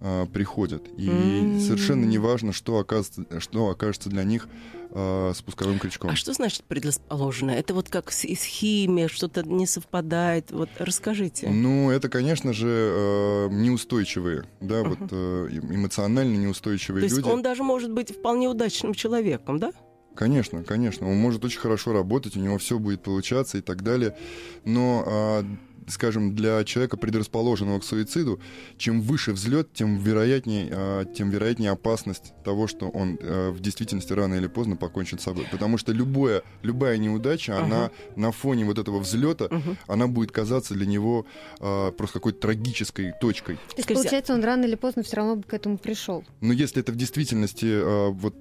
а, 0.00 0.26
приходят. 0.26 0.86
И 0.98 1.08
М. 1.08 1.58
совершенно 1.58 2.04
не 2.04 2.18
важно, 2.18 2.52
что 2.52 2.78
окажется, 2.78 3.24
что 3.40 3.70
окажется 3.70 4.10
для 4.10 4.22
них 4.24 4.48
а, 4.94 5.32
спусковым 5.34 5.80
крючком. 5.80 6.10
А 6.10 6.16
что 6.16 6.32
значит 6.32 6.62
предрасположенное? 6.64 7.58
Это 7.58 7.74
вот 7.74 7.88
как 7.88 8.12
с, 8.12 8.24
с 8.24 8.44
химией, 8.44 9.08
что-то 9.08 9.42
не 9.42 9.66
совпадает. 9.66 10.52
Вот 10.52 10.68
расскажите. 10.78 11.48
Ну, 11.50 11.90
это, 11.90 12.08
конечно 12.08 12.52
же, 12.52 12.68
э, 12.68 13.48
неустойчивые, 13.50 14.44
да, 14.60 14.84
вот 14.84 14.98
э, 15.10 15.48
эм- 15.50 15.74
эмоционально 15.74 16.36
неустойчивые 16.36 17.00
То 17.00 17.06
есть 17.06 17.16
люди. 17.16 17.28
он 17.28 17.42
даже 17.42 17.64
может 17.64 17.92
быть 17.92 18.14
вполне 18.14 18.48
удачным 18.48 18.94
человеком, 18.94 19.58
да? 19.58 19.72
Конечно, 20.14 20.62
конечно, 20.62 21.10
он 21.10 21.16
может 21.16 21.44
очень 21.44 21.58
хорошо 21.58 21.92
работать, 21.92 22.36
у 22.36 22.40
него 22.40 22.58
все 22.58 22.78
будет 22.78 23.02
получаться 23.02 23.58
и 23.58 23.60
так 23.60 23.82
далее. 23.82 24.16
Но, 24.64 25.02
а, 25.04 25.44
скажем, 25.86 26.34
для 26.34 26.64
человека, 26.64 26.96
предрасположенного 26.96 27.80
к 27.80 27.84
суициду, 27.84 28.40
чем 28.76 29.00
выше 29.02 29.32
взлет, 29.32 29.72
тем 29.72 29.98
вероятнее, 29.98 30.68
а, 30.72 31.04
тем 31.04 31.30
вероятнее 31.30 31.70
опасность 31.70 32.32
того, 32.44 32.66
что 32.66 32.88
он 32.88 33.18
а, 33.20 33.50
в 33.50 33.60
действительности 33.60 34.12
рано 34.12 34.34
или 34.34 34.46
поздно 34.46 34.76
покончит 34.76 35.20
с 35.20 35.24
собой. 35.24 35.46
Потому 35.50 35.78
что 35.78 35.92
любое, 35.92 36.42
любая 36.62 36.96
неудача, 36.98 37.58
она 37.62 37.90
на 38.16 38.32
фоне 38.32 38.64
вот 38.64 38.78
этого 38.78 38.98
взлета, 38.98 39.48
Мгм. 39.50 39.76
она 39.86 40.06
будет 40.06 40.32
казаться 40.32 40.74
для 40.74 40.86
него 40.86 41.26
а, 41.60 41.90
просто 41.92 42.14
какой-то 42.14 42.40
трагической 42.40 43.12
точкой. 43.20 43.56
То 43.56 43.74
есть, 43.76 43.88
получается, 43.88 44.34
он 44.34 44.42
рано 44.44 44.64
или 44.64 44.74
поздно 44.74 45.02
все 45.02 45.16
равно 45.16 45.36
бы 45.36 45.42
к 45.42 45.52
этому 45.54 45.78
пришел. 45.78 46.24
Но 46.40 46.52
если 46.52 46.80
это 46.80 46.92
в 46.92 46.96
действительности 46.96 47.66
а, 47.68 48.10
вот 48.10 48.34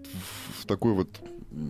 в 0.59 0.65
такой 0.65 0.93
вот 0.93 1.09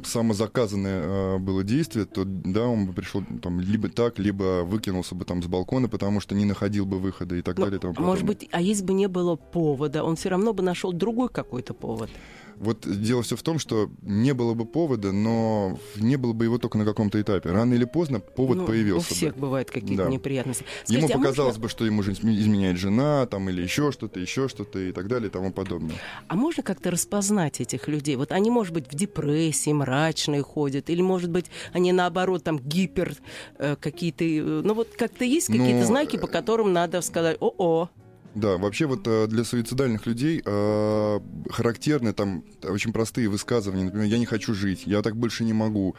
самозаказанное 0.04 1.02
а, 1.04 1.38
было 1.40 1.64
действие, 1.64 2.06
то 2.06 2.24
да, 2.26 2.66
он 2.66 2.86
бы 2.88 2.94
пришел 2.94 3.24
там 3.42 3.60
либо 3.60 3.90
так, 3.90 4.20
либо 4.20 4.64
выкинулся 4.64 5.16
бы 5.16 5.26
там 5.26 5.42
с 5.44 5.48
балкона, 5.48 5.90
потому 5.90 6.20
что 6.20 6.36
не 6.36 6.46
находил 6.46 6.86
бы 6.86 7.00
выхода 7.00 7.36
и 7.36 7.42
так 7.42 7.58
Ну, 7.58 7.66
далее. 7.66 7.78
и 7.78 7.82
тому 7.82 7.94
может 8.00 8.22
подобное. 8.24 8.36
быть, 8.40 8.50
а 8.52 8.62
если 8.62 8.84
бы 8.84 8.94
не 8.94 9.08
было 9.08 9.36
повода, 9.36 10.04
он 10.04 10.16
все 10.16 10.30
равно 10.30 10.54
бы 10.54 10.64
нашел 10.64 10.94
другой 10.94 11.30
какой-то 11.30 11.74
повод. 11.74 12.10
Вот 12.58 12.86
дело 13.02 13.24
все 13.24 13.36
в 13.36 13.44
том, 13.44 13.60
что 13.60 13.90
не 14.02 14.34
было 14.34 14.54
бы 14.54 14.66
повода, 14.66 15.12
но 15.12 15.80
не 15.96 16.16
было 16.16 16.34
бы 16.34 16.46
его 16.46 16.58
только 16.58 16.78
на 16.78 16.86
каком-то 16.86 17.20
этапе. 17.22 17.50
Рано 17.52 17.74
или 17.74 17.86
поздно 17.86 18.20
повод 18.20 18.58
Ну, 18.60 18.66
появился 18.68 19.12
У 19.12 19.16
всех 19.16 19.36
бы. 19.36 19.42
бывают 19.42 19.70
какие-то 19.72 20.06
Да. 20.06 20.10
неприятности. 20.10 20.64
Ему 20.88 21.02
Скажите, 21.08 21.14
а 21.14 21.18
показалось 21.18 21.56
можно- 21.58 21.64
бы, 21.64 21.70
что 21.70 21.86
ему 21.86 22.02
изменяет 22.04 22.78
жена, 22.78 23.26
там, 23.26 23.50
или 23.50 23.62
еще 23.62 23.92
что-то, 23.92 24.20
еще 24.20 24.48
что-то, 24.48 24.80
и 24.80 24.92
так 24.92 25.08
далее, 25.08 25.30
и 25.30 25.32
тому 25.32 25.52
подобное. 25.52 25.96
А 26.28 26.36
можно 26.36 26.64
как-то 26.64 26.92
распознать 26.92 27.60
этих 27.62 27.88
людей? 27.88 28.16
Вот 28.16 28.32
они, 28.32 28.50
может 28.50 28.74
быть, 28.74 28.86
в 28.92 28.96
депрессии, 28.96 29.72
мрачные 29.74 30.42
ходят, 30.44 30.90
или, 30.90 31.02
может 31.02 31.30
быть, 31.30 31.46
они, 31.74 31.92
наоборот, 31.92 32.44
там, 32.44 32.60
гипер 32.60 33.16
э, 33.58 33.76
какие-то... 33.80 34.24
э, 34.24 34.42
ну, 34.64 34.74
вот 34.74 34.90
как-то 34.98 35.26
есть 35.26 35.50
Ну, 35.50 35.58
какие-то 35.58 35.86
знаки, 35.86 36.18
по 36.18 36.28
которым 36.28 36.74
надо 36.74 37.02
сказать, 37.02 37.38
о-о, 37.40 37.90
Да, 38.36 38.58
вообще 38.58 38.88
вот 38.88 39.08
э, 39.08 39.28
для 39.28 39.44
суицидальных 39.44 40.08
людей 40.08 40.42
э, 40.44 41.20
характерны 41.52 42.14
там 42.14 42.44
очень 42.64 42.92
простые 42.92 43.30
высказывания, 43.30 43.84
например, 43.86 44.08
«я 44.08 44.18
не 44.18 44.26
хочу 44.26 44.56
жить», 44.56 44.88
«я 44.88 45.02
так 45.04 45.16
больше 45.16 45.44
не 45.44 45.54
могу». 45.54 45.96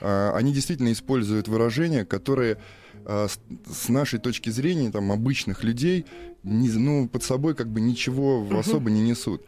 Э, 0.00 0.30
Они 0.34 0.52
действительно 0.52 0.92
используют 0.92 1.46
выражения, 1.48 2.06
которые 2.06 2.56
э, 3.06 3.28
с- 3.28 3.88
нашей 3.90 4.18
точки 4.18 4.48
зрения, 4.48 4.90
там, 4.90 5.12
обычных 5.12 5.62
людей, 5.62 6.06
не- 6.42 6.70
ну, 6.70 7.06
под 7.06 7.22
собой 7.22 7.54
как 7.54 7.68
бы 7.68 7.82
ничего 7.82 8.46
особо 8.58 8.90
не 8.90 9.02
несут. 9.02 9.42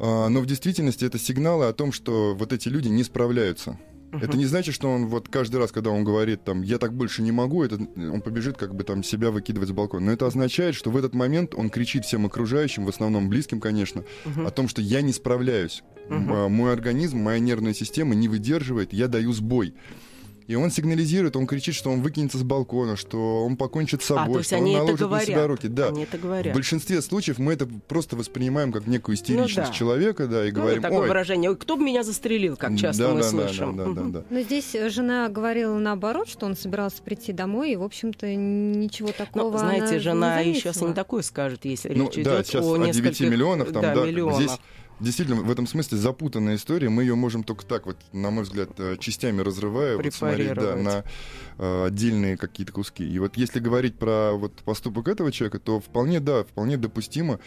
А, 0.00 0.28
Но 0.28 0.40
в 0.40 0.46
действительности 0.46 1.04
это 1.04 1.18
сигналы 1.18 1.66
о 1.66 1.72
том, 1.72 1.92
что 1.92 2.34
вот 2.34 2.52
эти 2.52 2.68
люди 2.68 2.88
не 2.88 3.04
справляются. 3.04 3.78
Это 4.12 4.36
не 4.36 4.46
значит, 4.46 4.74
что 4.74 4.90
он 4.90 5.06
вот 5.06 5.28
каждый 5.28 5.56
раз, 5.56 5.72
когда 5.72 5.90
он 5.90 6.04
говорит 6.04 6.44
там 6.44 6.62
«я 6.62 6.78
так 6.78 6.94
больше 6.94 7.22
не 7.22 7.32
могу», 7.32 7.62
это, 7.62 7.76
он 7.96 8.20
побежит 8.20 8.56
как 8.56 8.74
бы 8.74 8.84
там 8.84 9.02
себя 9.02 9.30
выкидывать 9.30 9.68
с 9.68 9.72
балкона. 9.72 10.06
Но 10.06 10.12
это 10.12 10.26
означает, 10.26 10.74
что 10.74 10.90
в 10.90 10.96
этот 10.96 11.14
момент 11.14 11.54
он 11.54 11.70
кричит 11.70 12.04
всем 12.04 12.26
окружающим, 12.26 12.84
в 12.84 12.88
основном 12.88 13.28
близким, 13.28 13.60
конечно, 13.60 14.04
о 14.24 14.50
том, 14.50 14.68
что 14.68 14.80
я 14.80 15.02
не 15.02 15.12
справляюсь. 15.12 15.82
А, 16.08 16.48
Мой 16.48 16.72
организм, 16.72 17.18
моя 17.18 17.38
нервная 17.38 17.74
система 17.74 18.14
не 18.14 18.28
выдерживает, 18.28 18.92
я 18.92 19.08
даю 19.08 19.32
сбой. 19.32 19.74
И 20.48 20.54
он 20.54 20.70
сигнализирует, 20.70 21.36
он 21.36 21.46
кричит, 21.46 21.74
что 21.74 21.90
он 21.90 22.00
выкинется 22.00 22.38
с 22.38 22.42
балкона, 22.42 22.96
что 22.96 23.44
он 23.44 23.58
покончит 23.58 24.02
с 24.02 24.06
собой, 24.06 24.24
а, 24.24 24.32
то 24.32 24.38
есть 24.38 24.46
что 24.48 24.56
он 24.56 24.62
они 24.62 24.72
это 24.72 24.82
наложит 24.84 25.10
на 25.10 25.20
себя 25.20 25.46
руки. 25.46 25.68
Да. 25.68 25.88
Они 25.88 26.04
это 26.04 26.16
В 26.16 26.20
говорят. 26.22 26.54
большинстве 26.54 27.02
случаев 27.02 27.38
мы 27.38 27.52
это 27.52 27.66
просто 27.66 28.16
воспринимаем 28.16 28.72
как 28.72 28.86
некую 28.86 29.16
истеричность 29.16 29.68
да. 29.70 29.74
человека, 29.76 30.26
да, 30.26 30.46
и 30.46 30.50
Ну, 30.50 30.60
говорим, 30.62 30.80
такое 30.80 31.00
ой, 31.00 31.08
выражение, 31.08 31.50
«Ой, 31.50 31.56
кто 31.58 31.76
бы 31.76 31.84
меня 31.84 32.02
застрелил, 32.02 32.56
как 32.56 32.76
часто 32.78 33.02
да, 33.08 33.12
мы 33.12 33.20
да, 33.20 33.28
слышим. 33.28 33.76
Да, 33.76 33.84
да, 33.84 33.92
да, 33.92 34.00
Мгм. 34.00 34.12
да. 34.12 34.24
Но 34.30 34.40
здесь 34.40 34.74
э, 34.74 34.88
жена 34.88 35.28
говорила 35.28 35.76
наоборот, 35.78 36.28
что 36.30 36.46
он 36.46 36.56
собирался 36.56 37.02
прийти 37.02 37.34
домой, 37.34 37.72
и, 37.72 37.76
в 37.76 37.82
общем-то, 37.82 38.34
ничего 38.34 39.12
такого 39.12 39.52
Ну, 39.52 39.58
знаете, 39.58 39.84
она 39.84 39.98
жена 39.98 40.42
не 40.44 40.52
и 40.52 40.54
сейчас 40.54 40.76
заметила. 40.76 40.88
не 40.88 40.94
такое 40.94 41.22
скажет, 41.24 41.66
если 41.66 41.92
Ну, 41.92 42.06
речь 42.06 42.24
да, 42.24 42.36
идет 42.36 42.46
сейчас 42.46 42.64
о 42.64 42.72
о 42.72 42.78
9 42.78 42.86
нескольких 42.96 43.28
миллионов, 43.30 43.70
там, 43.70 43.82
да, 43.82 43.94
да, 43.94 44.06
миллионах. 44.06 44.36
здесь 44.40 44.52
действительно 45.00 45.42
в 45.42 45.50
этом 45.50 45.66
смысле 45.66 45.98
запутанная 45.98 46.56
история. 46.56 46.88
Мы 46.88 47.02
ее 47.02 47.14
можем 47.14 47.44
только 47.44 47.64
так 47.64 47.86
вот, 47.86 47.96
на 48.12 48.30
мой 48.30 48.44
взгляд, 48.44 48.70
э, 48.78 48.96
частями 48.98 49.40
разрывая, 49.40 49.96
вот 49.96 50.12
смотреть 50.12 50.54
да, 50.54 50.76
на 50.76 51.04
э, 51.58 51.86
отдельные 51.86 52.36
какие-то 52.36 52.72
куски. 52.72 53.08
И 53.08 53.18
вот 53.18 53.36
если 53.36 53.60
говорить 53.60 53.98
про 53.98 54.32
вот 54.32 54.52
поступок 54.64 55.08
этого 55.08 55.32
человека, 55.32 55.58
то 55.58 55.80
вполне, 55.80 56.20
да, 56.20 56.44
вполне 56.44 56.76
допустимо. 56.76 57.40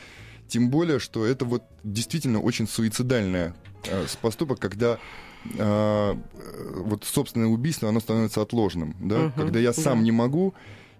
Тем 0.48 0.70
более, 0.70 1.00
что 1.00 1.26
это 1.26 1.46
вот 1.46 1.64
действительно 1.84 2.42
очень 2.42 2.68
суицидальный 2.68 3.54
э, 3.86 4.06
поступок, 4.22 4.60
когда 4.60 5.00
э, 5.46 5.58
э, 5.58 6.16
вот 6.76 7.06
собственное 7.06 7.48
убийство, 7.48 7.88
оно 7.90 8.00
становится 8.00 8.42
отложенным, 8.42 8.96
да, 9.00 9.18
Мгм, 9.18 9.32
когда 9.32 9.60
я 9.60 9.72
сам 9.72 10.00
да. 10.00 10.04
не 10.04 10.12
могу, 10.12 10.54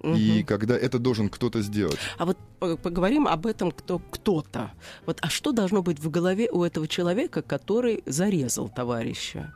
и 0.04 0.44
когда 0.44 0.78
это 0.78 1.00
должен 1.00 1.30
кто-то 1.30 1.62
сделать. 1.62 1.98
А 2.18 2.26
вот 2.26 2.38
по- 2.60 2.78
поговорим 2.78 3.28
об 3.28 3.46
этом 3.46 3.72
кто, 3.72 4.00
кто-то. 4.00 4.72
Вот, 5.06 5.20
а 5.22 5.30
что 5.30 5.52
должно 5.52 5.82
быть 5.82 6.00
в 6.00 6.10
голове 6.10 6.50
у 6.52 6.64
этого 6.64 6.88
человека, 6.88 7.42
который 7.42 8.04
зарезал 8.06 8.70
товарища 8.70 9.54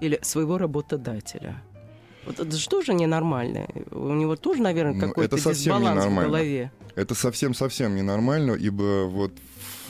или 0.00 0.18
своего 0.22 0.58
работодателя? 0.58 1.62
Вот 2.26 2.38
это 2.38 2.56
же 2.56 2.68
тоже 2.68 2.94
ненормально. 2.94 3.66
У 3.90 4.12
него 4.14 4.36
тоже, 4.36 4.62
наверное, 4.62 4.94
Ну, 4.94 5.00
какой-то 5.00 5.36
дисбаланс 5.36 6.04
в 6.04 6.14
голове. 6.14 6.70
Это 6.94 7.14
совсем-совсем 7.14 7.96
ненормально, 7.96 8.52
ибо 8.52 9.06
вот 9.06 9.32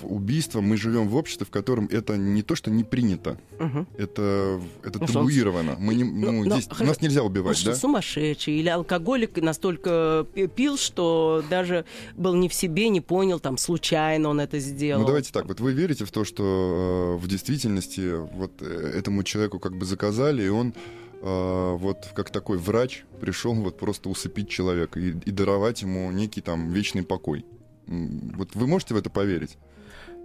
в 0.02 0.12
убийство 0.12 0.60
мы 0.60 0.76
живем 0.76 1.08
в 1.08 1.16
обществе, 1.16 1.46
в 1.46 1.50
котором 1.50 1.88
это 1.90 2.16
не 2.16 2.42
то, 2.42 2.54
что 2.54 2.70
не 2.70 2.84
принято, 2.84 3.38
Мгм. 3.58 3.86
это, 3.96 4.60
это 4.82 4.98
Ну, 5.00 5.06
табуировано. 5.06 5.76
Мы 5.78 5.94
не, 5.94 6.04
Ну, 6.04 6.32
ну, 6.32 6.44
но 6.44 6.54
здесь, 6.56 6.66
хорошо. 6.66 6.84
нас 6.84 7.00
нельзя 7.00 7.22
убивать, 7.22 7.56
что, 7.56 7.70
да? 7.70 7.76
сумасшедший 7.76 8.54
или 8.58 8.68
алкоголик 8.68 9.36
настолько 9.40 10.26
пи- 10.34 10.46
пил, 10.48 10.76
что 10.76 11.42
даже 11.48 11.84
был 12.16 12.34
не 12.34 12.48
в 12.48 12.54
себе, 12.54 12.88
не 12.88 13.00
понял, 13.00 13.40
там, 13.40 13.56
случайно 13.58 14.28
он 14.28 14.40
это 14.40 14.58
сделал. 14.58 15.00
Ну 15.02 15.06
давайте 15.06 15.32
так, 15.32 15.46
вот 15.46 15.60
вы 15.60 15.72
верите 15.72 16.04
в 16.04 16.10
то, 16.10 16.24
что 16.24 17.16
э, 17.18 17.24
в 17.24 17.28
действительности 17.28 18.14
вот 18.34 18.52
э, 18.60 18.92
этому 18.98 19.22
человеку 19.22 19.58
как 19.58 19.76
бы 19.76 19.84
заказали, 19.84 20.42
и 20.44 20.48
он 20.48 20.74
э, 21.22 21.76
вот 21.78 22.08
как 22.14 22.30
такой 22.30 22.58
врач 22.58 23.04
пришел 23.20 23.54
вот 23.54 23.78
просто 23.78 24.08
усыпить 24.08 24.48
человека 24.48 24.98
и, 25.00 25.10
и 25.24 25.30
даровать 25.30 25.82
ему 25.82 26.10
некий 26.10 26.40
там 26.40 26.70
вечный 26.72 27.02
покой. 27.04 27.44
Вот 27.86 28.54
вы 28.54 28.66
можете 28.66 28.94
в 28.94 28.96
это 28.96 29.10
поверить? 29.10 29.56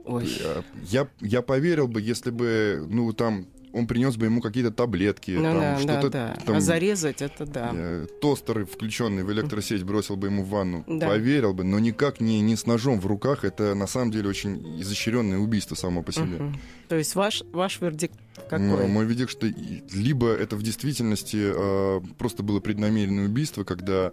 Ой. 0.07 0.25
Я- 0.25 0.63
Я, 1.01 1.07
я 1.21 1.41
поверил 1.41 1.87
бы, 1.87 2.01
если 2.01 2.31
бы, 2.31 2.85
ну, 2.89 3.11
там, 3.13 3.47
он 3.73 3.85
принес 3.85 4.15
бы 4.15 4.25
ему 4.25 4.41
какие-то 4.41 4.71
таблетки, 4.71 5.31
Ну 5.31 5.43
там, 5.43 5.59
да, 5.59 5.75
да, 5.75 5.79
что-то, 5.79 6.09
да. 6.09 6.37
там, 6.45 6.55
А 6.55 6.61
зарезать 6.61 7.21
это 7.21 7.45
да. 7.45 7.69
э, 7.73 8.07
тостер, 8.21 8.65
включенный 8.65 9.23
в 9.23 9.31
электросеть, 9.31 9.83
бросил 9.83 10.15
бы 10.15 10.27
ему 10.27 10.43
в 10.43 10.49
ванну, 10.49 10.83
Да. 10.87 11.07
поверил 11.07 11.53
бы, 11.53 11.63
но 11.63 11.77
никак 11.77 12.19
не, 12.21 12.41
не 12.41 12.55
с 12.55 12.65
ножом 12.65 12.99
в 12.99 13.05
руках. 13.05 13.43
Это 13.43 13.75
на 13.75 13.85
самом 13.85 14.09
деле 14.11 14.29
очень 14.29 14.81
изощренное 14.81 15.37
убийство 15.37 15.75
само 15.75 16.01
по 16.01 16.11
себе. 16.11 16.25
Мгм. 16.39 16.59
То 16.87 16.95
есть 16.95 17.13
ваш, 17.13 17.43
ваш 17.51 17.79
вердикт 17.81 18.15
какой? 18.49 18.59
Ну, 18.65 18.87
мой 18.87 19.05
вердикт, 19.05 19.29
что 19.29 19.45
либо 19.93 20.29
это 20.31 20.55
в 20.55 20.63
действительности 20.63 21.37
э, 21.37 22.01
просто 22.17 22.41
было 22.43 22.59
преднамеренное 22.61 23.25
убийство, 23.25 23.63
когда 23.63 24.07
э, 24.07 24.11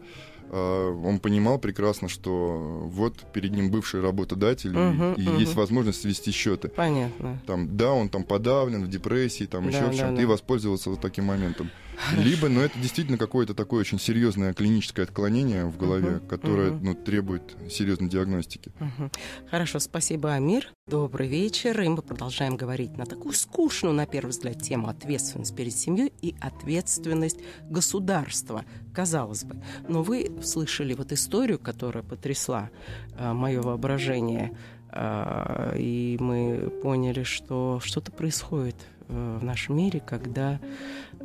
он 0.51 1.19
понимал 1.19 1.59
прекрасно, 1.59 2.09
что 2.09 2.83
вот 2.85 3.15
перед 3.33 3.53
ним 3.53 3.71
бывший 3.71 4.01
работодатель, 4.01 4.75
и- 4.75 4.79
Мгм, 4.79 5.13
и, 5.15 5.23
мгм. 5.29 5.39
есть 5.39 5.55
возможность 5.55 6.01
свести 6.03 6.31
счеты. 6.31 6.69
Понятно. 6.69 7.41
Там, 7.47 7.77
да, 7.77 7.93
он 7.93 8.09
там 8.09 8.23
подавлен 8.25 8.85
в 8.85 8.89
депрессии, 8.89 9.45
там 9.45 9.65
Да, 9.65 9.71
еще 9.71 9.87
в 9.87 9.91
да, 9.91 9.97
чем-то, 9.97 10.17
да. 10.17 10.23
и 10.23 10.27
воспользовался 10.27 10.91
вот 10.91 11.01
таким 11.01 11.25
моментом. 11.25 11.71
Либо, 12.17 12.49
но 12.49 12.61
это 12.61 12.79
действительно 12.79 13.19
какое-то 13.19 13.55
такое 13.55 13.81
очень 13.81 13.99
серьезное 13.99 14.53
клиническое 14.53 15.05
отклонение 15.05 15.65
в 15.67 15.77
голове, 15.77 16.17
Мгм, 16.17 16.29
которое 16.29 16.71
мгм. 16.73 16.85
ну, 16.85 16.95
требует 16.95 17.57
серьезной 17.71 18.09
диагностики. 18.09 18.73
Мгм. 18.81 19.11
Хорошо, 19.51 19.79
спасибо, 19.79 20.33
Амир. 20.35 20.69
Добрый 20.87 21.29
вечер. 21.29 21.81
И 21.81 21.89
мы 21.89 22.03
продолжаем 22.03 22.57
говорить 22.57 22.97
на 22.97 23.07
такую 23.07 23.33
скучную, 23.35 23.95
на 23.95 24.07
первый 24.07 24.31
взгляд, 24.31 24.61
тему 24.63 24.89
ответственность 24.89 25.55
перед 25.57 25.75
семьей 25.75 26.13
и 26.21 26.35
ответственность 26.41 27.39
государства, 27.71 28.65
казалось 28.95 29.45
бы. 29.45 29.63
Но 29.89 30.03
вы 30.03 30.31
слышали 30.43 30.95
вот 30.95 31.13
историю, 31.13 31.59
которая 31.59 32.03
потрясла 32.03 32.71
мое 33.19 33.61
воображение. 33.63 34.57
А, 34.97 35.75
и 35.77 36.17
мы 36.21 36.71
поняли, 36.83 37.25
что 37.25 37.81
что-то 37.83 38.13
происходит 38.13 38.77
э, 39.09 39.39
в 39.41 39.45
нашем 39.45 39.77
мире, 39.77 39.99
когда 39.99 40.61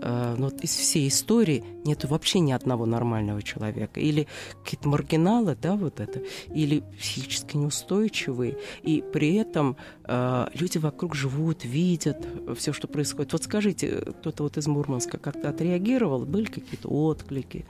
э, 0.02 0.36
ну, 0.38 0.46
вот 0.46 0.62
из 0.62 0.72
всей 0.76 1.08
истории 1.08 1.64
нет 1.86 2.06
вообще 2.06 2.40
ни 2.40 2.52
одного 2.52 2.86
нормального 2.86 3.42
человека. 3.42 4.00
Или 4.00 4.28
какие-то 4.64 4.90
маргиналы, 4.90 5.58
да, 5.60 5.76
вот 5.76 6.00
это, 6.00 6.22
или 6.54 6.84
психически 7.00 7.58
неустойчивые, 7.58 8.58
и 8.84 9.04
при 9.14 9.36
этом 9.36 9.78
э, 10.06 10.48
люди 10.54 10.78
вокруг 10.78 11.16
живут, 11.16 11.66
видят 11.66 12.26
все, 12.58 12.74
что 12.74 12.88
происходит. 12.88 13.34
Вот 13.34 13.44
скажите, 13.44 13.90
кто-то 14.20 14.44
вот 14.44 14.58
из 14.58 14.68
Мурманска 14.68 15.18
как-то 15.18 15.50
отреагировал? 15.50 16.26
Были 16.26 16.46
какие-то 16.46 16.90
отклики? 16.90 17.66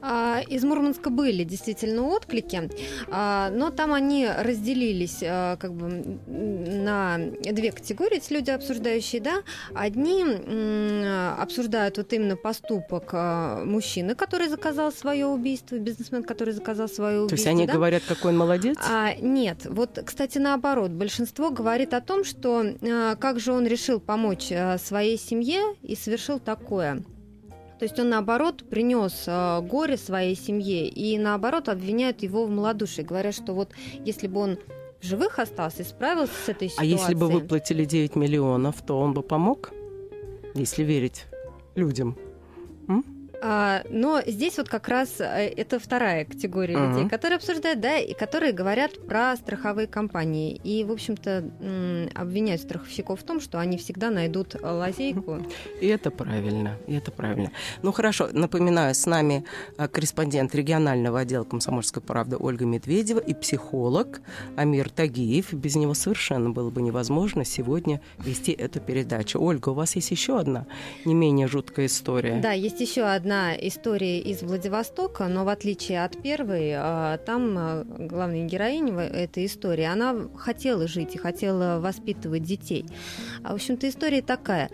А, 0.00 0.40
из 0.48 0.64
Мурманска 0.64 1.10
были 1.10 1.44
действительно 1.44 2.02
отклики, 2.08 2.70
а, 3.10 3.50
но 3.50 3.70
там 3.70 3.92
они 3.92 4.26
разделились 4.26 5.22
а, 5.22 5.56
как 5.56 5.74
бы 5.74 6.18
на 6.26 7.18
две 7.18 7.72
категории, 7.72 8.20
люди 8.30 8.50
обсуждающие, 8.50 9.20
да. 9.20 9.42
Одни 9.74 10.24
обсуждают 11.50 11.98
вот 11.98 12.12
именно 12.12 12.36
поступок 12.36 13.12
мужчины, 13.64 14.14
который 14.14 14.48
заказал 14.48 14.92
свое 14.92 15.26
убийство, 15.26 15.76
бизнесмен, 15.76 16.22
который 16.22 16.54
заказал 16.54 16.88
свое 16.88 17.20
убийство. 17.20 17.36
То 17.36 17.40
есть 17.40 17.46
они 17.48 17.66
да? 17.66 17.72
говорят, 17.72 18.02
какой 18.06 18.30
он 18.30 18.38
молодец? 18.38 18.76
А, 18.88 19.14
нет, 19.16 19.66
вот, 19.66 20.00
кстати, 20.04 20.38
наоборот, 20.38 20.92
большинство 20.92 21.50
говорит 21.50 21.92
о 21.92 22.00
том, 22.00 22.24
что 22.24 22.64
как 23.18 23.40
же 23.40 23.52
он 23.52 23.66
решил 23.66 23.98
помочь 24.00 24.52
своей 24.78 25.18
семье 25.18 25.60
и 25.82 25.96
совершил 25.96 26.38
такое. 26.38 27.02
То 27.80 27.84
есть 27.84 27.98
он, 27.98 28.10
наоборот, 28.10 28.62
принес 28.68 29.24
э, 29.26 29.60
горе 29.62 29.96
своей 29.96 30.36
семье 30.36 30.86
и, 30.86 31.16
наоборот, 31.16 31.70
обвиняют 31.70 32.22
его 32.22 32.44
в 32.44 32.50
малодушии, 32.50 33.00
говоря, 33.00 33.32
что 33.32 33.54
вот 33.54 33.70
если 34.04 34.26
бы 34.26 34.40
он 34.40 34.58
в 35.00 35.06
живых 35.06 35.38
остался 35.38 35.80
и 35.80 35.86
справился 35.86 36.34
с 36.44 36.48
этой 36.50 36.68
ситуацией... 36.68 36.94
А 36.94 36.98
если 37.00 37.14
бы 37.14 37.28
выплатили 37.28 37.86
9 37.86 38.16
миллионов, 38.16 38.82
то 38.86 39.00
он 39.00 39.14
бы 39.14 39.22
помог, 39.22 39.72
если 40.54 40.82
верить 40.82 41.24
людям? 41.76 42.14
М? 42.88 43.04
А, 43.42 43.82
но 43.88 44.20
здесь 44.26 44.58
вот 44.58 44.68
как 44.68 44.88
раз 44.88 45.20
э, 45.20 45.52
это 45.56 45.78
вторая 45.78 46.24
категория 46.24 46.74
uh-huh. 46.74 46.94
людей, 46.94 47.08
которые 47.08 47.36
обсуждают, 47.36 47.80
да, 47.80 47.98
и 47.98 48.12
которые 48.12 48.52
говорят 48.52 49.06
про 49.06 49.34
страховые 49.36 49.86
компании. 49.86 50.60
И, 50.62 50.84
в 50.84 50.92
общем-то, 50.92 51.50
обвиняют 52.14 52.60
страховщиков 52.62 53.20
в 53.20 53.22
том, 53.22 53.40
что 53.40 53.58
они 53.58 53.78
всегда 53.78 54.10
найдут 54.10 54.56
лазейку. 54.60 55.40
И 55.80 55.86
это 55.86 56.10
правильно, 56.10 56.76
и 56.86 56.94
это 56.94 57.10
правильно. 57.10 57.50
Ну 57.82 57.92
хорошо, 57.92 58.28
напоминаю, 58.32 58.94
с 58.94 59.06
нами 59.06 59.44
э, 59.78 59.88
корреспондент 59.88 60.54
регионального 60.54 61.20
отдела 61.20 61.44
«Комсомольской 61.44 62.02
правды» 62.02 62.36
Ольга 62.38 62.66
Медведева 62.66 63.18
и 63.18 63.34
психолог 63.34 64.20
Амир 64.56 64.90
Тагиев. 64.90 65.52
Без 65.52 65.76
него 65.76 65.94
совершенно 65.94 66.50
было 66.50 66.70
бы 66.70 66.82
невозможно 66.82 67.44
сегодня 67.44 68.00
вести 68.18 68.52
эту 68.52 68.80
передачу. 68.80 69.40
Ольга, 69.40 69.70
у 69.70 69.74
вас 69.74 69.96
есть 69.96 70.10
еще 70.10 70.38
одна 70.38 70.66
не 71.04 71.14
менее 71.14 71.46
жуткая 71.46 71.86
история. 71.86 72.40
Да, 72.40 72.52
есть 72.52 72.80
еще 72.80 73.02
одна 73.02 73.29
одна 73.30 73.54
история 73.54 74.18
из 74.18 74.42
Владивостока, 74.42 75.28
но 75.28 75.44
в 75.44 75.48
отличие 75.50 76.04
от 76.04 76.20
первой, 76.20 76.72
а, 76.74 77.16
там 77.18 77.54
а, 77.56 77.84
главная 77.84 78.44
героиня 78.44 78.98
этой 79.02 79.46
истории, 79.46 79.84
она 79.84 80.16
хотела 80.36 80.88
жить 80.88 81.14
и 81.14 81.18
хотела 81.18 81.78
воспитывать 81.78 82.42
детей. 82.42 82.86
А, 83.44 83.52
в 83.52 83.54
общем-то, 83.54 83.88
история 83.88 84.20
такая 84.20 84.68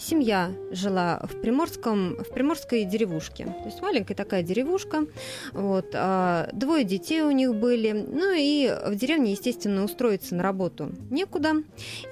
семья 0.00 0.52
жила 0.70 1.20
в 1.22 1.40
Приморском, 1.40 2.16
в 2.16 2.32
Приморской 2.32 2.84
деревушке. 2.84 3.44
То 3.44 3.66
есть 3.66 3.82
маленькая 3.82 4.14
такая 4.14 4.42
деревушка. 4.42 5.06
Вот, 5.52 5.90
а, 5.94 6.48
двое 6.52 6.84
детей 6.84 7.22
у 7.22 7.30
них 7.30 7.54
были. 7.54 7.92
Ну 7.92 8.32
и 8.34 8.74
в 8.86 8.94
деревне, 8.96 9.32
естественно, 9.32 9.84
устроиться 9.84 10.34
на 10.34 10.42
работу 10.42 10.90
некуда. 11.10 11.56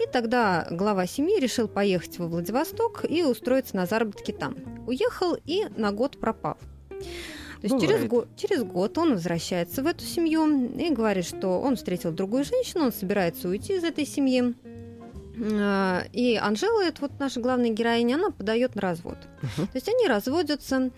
И 0.00 0.06
тогда 0.12 0.66
глава 0.70 1.06
семьи 1.06 1.40
решил 1.40 1.68
поехать 1.68 2.18
во 2.18 2.26
Владивосток 2.26 3.04
и 3.08 3.22
устроиться 3.22 3.76
на 3.76 3.86
заработки 3.86 4.32
там. 4.32 4.56
Уехал 4.86 5.36
и 5.44 5.64
на 5.76 5.92
год 5.92 6.18
пропал. 6.18 6.56
То 7.60 7.66
есть 7.66 7.80
через 7.80 8.04
год, 8.04 8.28
через 8.36 8.62
год 8.62 8.96
он 8.98 9.14
возвращается 9.14 9.82
в 9.82 9.86
эту 9.86 10.04
семью 10.04 10.68
и 10.76 10.90
говорит, 10.90 11.26
что 11.26 11.60
он 11.60 11.74
встретил 11.74 12.12
другую 12.12 12.44
женщину, 12.44 12.84
он 12.84 12.92
собирается 12.92 13.48
уйти 13.48 13.74
из 13.74 13.84
этой 13.84 14.06
семьи. 14.06 14.54
А, 15.40 16.04
и 16.12 16.36
Анжела, 16.36 16.84
это 16.84 17.02
вот 17.02 17.12
наша 17.18 17.40
главная 17.40 17.70
героиня, 17.70 18.14
она 18.16 18.30
подает 18.30 18.74
на 18.74 18.82
развод. 18.82 19.18
Uh-huh. 19.42 19.66
То 19.66 19.74
есть 19.74 19.88
они 19.88 20.06
разводятся. 20.06 20.90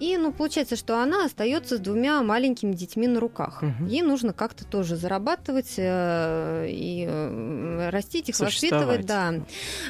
И, 0.00 0.16
ну, 0.16 0.32
получается, 0.32 0.76
что 0.76 1.00
она 1.00 1.24
остается 1.24 1.76
с 1.76 1.80
двумя 1.80 2.22
маленькими 2.22 2.72
детьми 2.72 3.06
на 3.06 3.20
руках. 3.20 3.62
Угу. 3.62 3.88
Ей 3.88 4.02
нужно 4.02 4.32
как-то 4.32 4.64
тоже 4.64 4.96
зарабатывать 4.96 5.74
э, 5.76 6.66
и 6.68 7.06
э, 7.08 7.90
растить 7.90 8.28
их, 8.28 8.38
воспитывать, 8.38 9.06
да. 9.06 9.34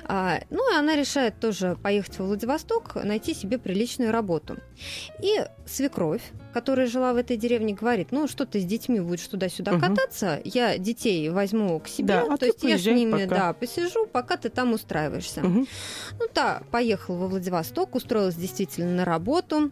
А, 0.05 0.40
ну, 0.51 0.73
и 0.73 0.77
она 0.77 0.95
решает 0.95 1.40
тоже 1.40 1.77
поехать 1.83 2.19
во 2.19 2.27
Владивосток, 2.27 2.97
найти 3.03 3.35
себе 3.35 3.59
приличную 3.59 4.12
работу. 4.12 4.57
И 5.23 5.45
свекровь, 5.67 6.23
которая 6.53 6.87
жила 6.87 7.14
в 7.14 7.17
этой 7.17 7.37
деревне, 7.37 7.75
говорит: 7.75 8.09
ну, 8.11 8.29
что 8.29 8.45
ты 8.45 8.61
с 8.61 8.64
детьми 8.64 9.01
будешь 9.01 9.27
туда-сюда 9.27 9.73
угу. 9.73 9.81
кататься, 9.81 10.40
я 10.45 10.77
детей 10.77 11.31
возьму 11.31 11.81
к 11.81 11.88
себе, 11.88 12.09
да, 12.09 12.27
а 12.35 12.37
то 12.37 12.47
есть 12.47 12.62
я 12.62 12.77
с 12.77 12.85
ними, 12.85 13.25
пока. 13.25 13.27
да, 13.27 13.53
посижу, 13.55 14.07
пока 14.07 14.37
ты 14.37 14.51
там 14.51 14.75
устраиваешься. 14.75 15.40
Угу. 15.40 15.67
Ну, 16.21 16.27
да, 16.35 16.62
поехал 16.71 17.17
во 17.17 17.29
Владивосток, 17.29 17.95
устроилась 17.95 18.37
действительно 18.37 18.93
на 18.93 19.05
работу. 19.05 19.71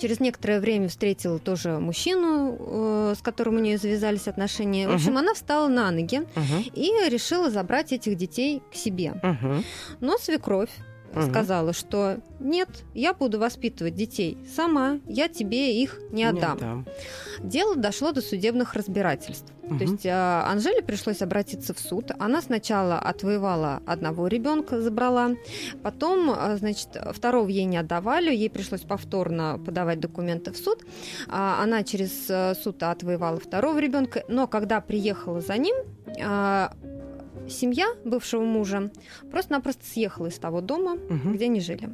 Через 0.00 0.18
некоторое 0.18 0.60
время 0.60 0.88
встретила 0.88 1.38
тоже 1.38 1.78
мужчину, 1.78 2.56
э, 2.58 3.14
с 3.18 3.22
которым 3.22 3.56
у 3.56 3.58
нее 3.58 3.76
завязались 3.76 4.28
отношения. 4.28 4.88
В 4.88 4.94
общем, 4.94 5.16
uh-huh. 5.16 5.20
она 5.20 5.34
встала 5.34 5.68
на 5.68 5.90
ноги 5.90 6.22
uh-huh. 6.34 6.72
и 6.74 7.10
решила 7.10 7.50
забрать 7.50 7.92
этих 7.92 8.16
детей 8.16 8.62
к 8.72 8.74
себе. 8.74 9.12
Uh-huh. 9.22 9.62
Но 10.00 10.16
свекровь 10.16 10.70
угу. 11.14 11.22
сказала, 11.22 11.72
что 11.72 12.18
нет, 12.38 12.68
я 12.94 13.12
буду 13.14 13.38
воспитывать 13.38 13.94
детей 13.94 14.38
сама, 14.54 14.98
я 15.06 15.28
тебе 15.28 15.82
их 15.82 15.98
не 16.10 16.24
отдам. 16.24 16.56
Не 16.56 16.64
отдам. 16.64 16.86
Дело 17.42 17.76
дошло 17.76 18.12
до 18.12 18.20
судебных 18.20 18.74
разбирательств. 18.74 19.52
Угу. 19.62 19.78
То 19.78 19.84
есть 19.84 20.06
а, 20.06 20.46
Анжеле 20.50 20.82
пришлось 20.82 21.22
обратиться 21.22 21.74
в 21.74 21.78
суд. 21.78 22.10
Она 22.18 22.42
сначала 22.42 22.98
отвоевала 22.98 23.82
одного 23.86 24.26
ребенка, 24.26 24.80
забрала, 24.80 25.30
потом, 25.82 26.30
а, 26.30 26.56
значит, 26.56 26.88
второго 27.12 27.48
ей 27.48 27.64
не 27.64 27.76
отдавали, 27.76 28.34
ей 28.34 28.50
пришлось 28.50 28.82
повторно 28.82 29.60
подавать 29.64 30.00
документы 30.00 30.52
в 30.52 30.56
суд. 30.56 30.84
А, 31.28 31.62
она 31.62 31.82
через 31.84 32.28
э, 32.28 32.54
суд 32.54 32.82
отвоевала 32.82 33.38
второго 33.38 33.78
ребенка, 33.78 34.24
но 34.28 34.46
когда 34.46 34.80
приехала 34.80 35.40
за 35.40 35.56
ним, 35.56 35.76
семья 37.50 37.86
бывшего 38.04 38.42
мужа 38.42 38.90
просто-напросто 39.30 39.84
съехала 39.84 40.26
из 40.26 40.38
того 40.38 40.60
дома, 40.60 40.94
угу. 40.94 41.32
где 41.34 41.46
они 41.46 41.60
жили. 41.60 41.90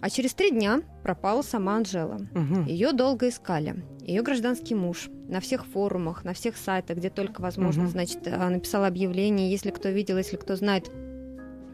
А 0.00 0.10
через 0.10 0.34
три 0.34 0.50
дня 0.50 0.82
пропала 1.02 1.42
сама 1.42 1.76
Анжела. 1.76 2.26
Угу. 2.34 2.64
Ее 2.66 2.92
долго 2.92 3.28
искали. 3.28 3.84
Ее 4.00 4.22
гражданский 4.22 4.74
муж 4.74 5.08
на 5.28 5.40
всех 5.40 5.64
форумах, 5.66 6.24
на 6.24 6.32
всех 6.32 6.56
сайтах, 6.56 6.96
где 6.96 7.10
только 7.10 7.40
возможно, 7.40 7.84
угу. 7.84 7.90
значит, 7.90 8.26
э, 8.26 8.48
написал 8.48 8.84
объявление, 8.84 9.50
если 9.50 9.70
кто 9.70 9.88
видел, 9.90 10.18
если 10.18 10.36
кто 10.36 10.56
знает. 10.56 10.90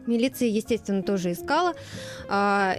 Милиция, 0.05 0.47
естественно, 0.47 1.03
тоже 1.03 1.31
искала. 1.31 1.73
А, 2.29 2.77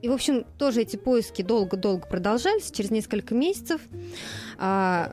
и, 0.00 0.08
в 0.08 0.12
общем, 0.12 0.44
тоже 0.58 0.82
эти 0.82 0.96
поиски 0.96 1.42
долго-долго 1.42 2.06
продолжались. 2.06 2.70
Через 2.70 2.90
несколько 2.90 3.34
месяцев 3.34 3.80
а, 4.58 5.12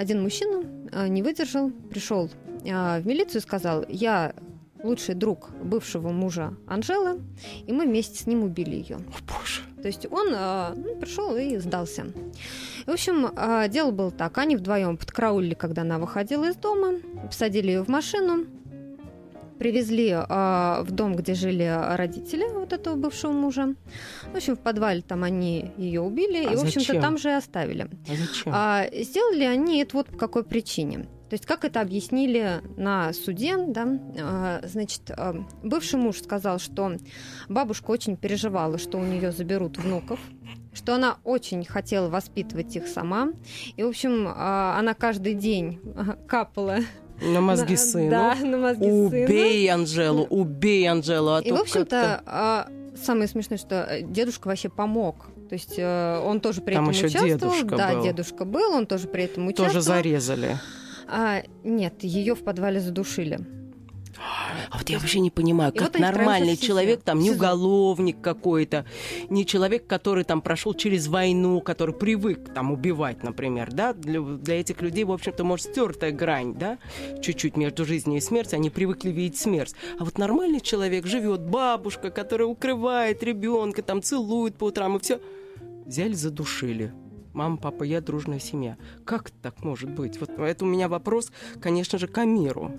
один 0.00 0.22
мужчина 0.22 0.62
а, 0.92 1.08
не 1.08 1.22
выдержал, 1.22 1.70
пришел 1.90 2.30
а, 2.66 3.00
в 3.00 3.06
милицию 3.06 3.40
и 3.40 3.42
сказал, 3.42 3.84
я 3.86 4.34
лучший 4.82 5.14
друг 5.14 5.50
бывшего 5.62 6.08
мужа 6.08 6.54
Анжелы, 6.66 7.20
и 7.66 7.72
мы 7.72 7.84
вместе 7.84 8.16
с 8.16 8.26
ним 8.26 8.42
убили 8.42 8.76
ее. 8.76 8.96
О, 8.96 9.22
боже. 9.28 9.60
То 9.82 9.88
есть 9.88 10.06
он 10.10 10.28
э, 10.34 10.96
пришел 11.00 11.36
и 11.36 11.58
сдался. 11.58 12.06
В 12.86 12.90
общем, 12.90 13.26
э, 13.26 13.68
дело 13.68 13.90
было 13.90 14.10
так. 14.10 14.38
Они 14.38 14.56
вдвоем 14.56 14.96
подкраулили, 14.96 15.52
когда 15.52 15.82
она 15.82 15.98
выходила 15.98 16.48
из 16.48 16.56
дома, 16.56 16.94
посадили 17.26 17.68
ее 17.68 17.84
в 17.84 17.88
машину, 17.88 18.46
привезли 19.60 20.08
э, 20.08 20.82
в 20.82 20.90
дом, 20.90 21.14
где 21.14 21.34
жили 21.34 21.70
родители 21.96 22.44
вот 22.54 22.72
этого 22.72 22.96
бывшего 22.96 23.30
мужа. 23.30 23.74
В 24.32 24.36
общем, 24.36 24.56
в 24.56 24.60
подвале 24.60 25.02
там 25.02 25.22
они 25.22 25.70
ее 25.76 26.00
убили, 26.00 26.46
а 26.46 26.52
и, 26.52 26.56
в 26.56 26.62
общем-то, 26.62 26.98
там 26.98 27.18
же 27.18 27.28
и 27.28 27.32
оставили. 27.32 27.90
А 28.08 28.16
зачем? 28.16 28.52
А, 28.56 28.86
сделали 28.90 29.44
они 29.44 29.82
это 29.82 29.98
вот 29.98 30.06
по 30.06 30.16
какой 30.16 30.44
причине. 30.44 31.00
То 31.28 31.34
есть 31.34 31.44
как 31.44 31.66
это 31.66 31.82
объяснили 31.82 32.62
на 32.78 33.12
суде, 33.12 33.58
да, 33.58 33.86
а, 34.18 34.62
значит, 34.64 35.10
а, 35.10 35.44
бывший 35.62 36.00
муж 36.00 36.22
сказал, 36.22 36.58
что 36.58 36.96
бабушка 37.50 37.90
очень 37.90 38.16
переживала, 38.16 38.78
что 38.78 38.96
у 38.96 39.04
нее 39.04 39.30
заберут 39.30 39.76
внуков, 39.76 40.20
что 40.72 40.94
она 40.94 41.18
очень 41.22 41.66
хотела 41.66 42.08
воспитывать 42.08 42.74
их 42.76 42.86
сама, 42.88 43.28
и, 43.76 43.82
в 43.82 43.88
общем, 43.88 44.26
а, 44.26 44.78
она 44.78 44.94
каждый 44.94 45.34
день 45.34 45.78
капала 46.26 46.78
на 47.20 47.40
мозги 47.40 47.76
сыну. 47.76 48.10
Да, 48.10 48.34
на 48.34 48.56
мозги 48.58 48.90
убей 48.90 49.66
сына. 49.66 49.74
Анжелу, 49.74 50.24
убей 50.24 50.88
Анжелу. 50.88 51.34
А 51.34 51.40
и, 51.40 51.52
в 51.52 51.56
общем-то, 51.56 52.66
самое 53.02 53.28
смешное, 53.28 53.58
что 53.58 53.86
э, 53.88 54.02
дедушка 54.02 54.48
вообще 54.48 54.68
помог. 54.68 55.26
То 55.48 55.54
есть 55.54 55.74
э, 55.78 56.22
он 56.24 56.40
тоже 56.40 56.60
при 56.60 56.74
Там 56.74 56.88
этом 56.88 56.94
еще 56.94 57.06
участвовал. 57.06 57.54
Дедушка 57.54 57.76
да, 57.76 57.92
был. 57.94 58.02
дедушка 58.04 58.44
был, 58.44 58.72
он 58.72 58.86
тоже 58.86 59.08
при 59.08 59.24
этом 59.24 59.46
участвовал. 59.46 59.70
Тоже 59.70 59.80
зарезали. 59.80 60.58
А, 61.08 61.42
нет, 61.64 62.02
ее 62.02 62.34
в 62.34 62.44
подвале 62.44 62.80
задушили. 62.80 63.40
А 64.70 64.78
вот 64.78 64.88
я 64.88 64.98
вообще 64.98 65.20
не 65.20 65.30
понимаю, 65.30 65.72
И 65.72 65.78
как 65.78 65.92
вот 65.92 66.00
нормальный 66.00 66.56
человек, 66.56 67.02
там, 67.02 67.18
не 67.20 67.30
уголовник 67.30 68.20
какой-то, 68.20 68.84
не 69.28 69.46
человек, 69.46 69.86
который 69.86 70.24
там 70.24 70.42
прошел 70.42 70.74
через 70.74 71.08
войну, 71.08 71.60
который 71.60 71.94
привык 71.94 72.52
там 72.52 72.72
убивать, 72.72 73.22
например, 73.22 73.70
да, 73.72 73.92
для, 73.92 74.20
для 74.20 74.60
этих 74.60 74.82
людей, 74.82 75.04
в 75.04 75.12
общем-то, 75.12 75.44
может, 75.44 75.66
стертая 75.66 76.12
грань, 76.12 76.54
да, 76.54 76.78
чуть-чуть 77.22 77.56
между 77.56 77.84
жизнью 77.84 78.18
и 78.18 78.20
смертью, 78.20 78.56
они 78.56 78.70
привыкли 78.70 79.10
видеть 79.10 79.38
смерть. 79.38 79.74
А 79.98 80.04
вот 80.04 80.18
нормальный 80.18 80.60
человек 80.60 81.06
живет, 81.06 81.40
бабушка, 81.40 82.10
которая 82.10 82.48
укрывает 82.48 83.22
ребенка, 83.22 83.82
там, 83.82 84.02
целует 84.02 84.56
по 84.56 84.64
утрам, 84.64 84.96
и 84.96 85.00
все, 85.00 85.20
взяли, 85.86 86.12
задушили. 86.12 86.92
Мама, 87.32 87.56
папа, 87.56 87.84
я 87.84 88.00
дружная 88.00 88.40
семья. 88.40 88.76
Как 89.04 89.30
так 89.30 89.62
может 89.62 89.90
быть? 89.90 90.18
Вот 90.20 90.30
это 90.30 90.64
у 90.64 90.68
меня 90.68 90.88
вопрос, 90.88 91.30
конечно 91.60 91.96
же, 91.96 92.08
к 92.08 92.18
Амиру, 92.18 92.72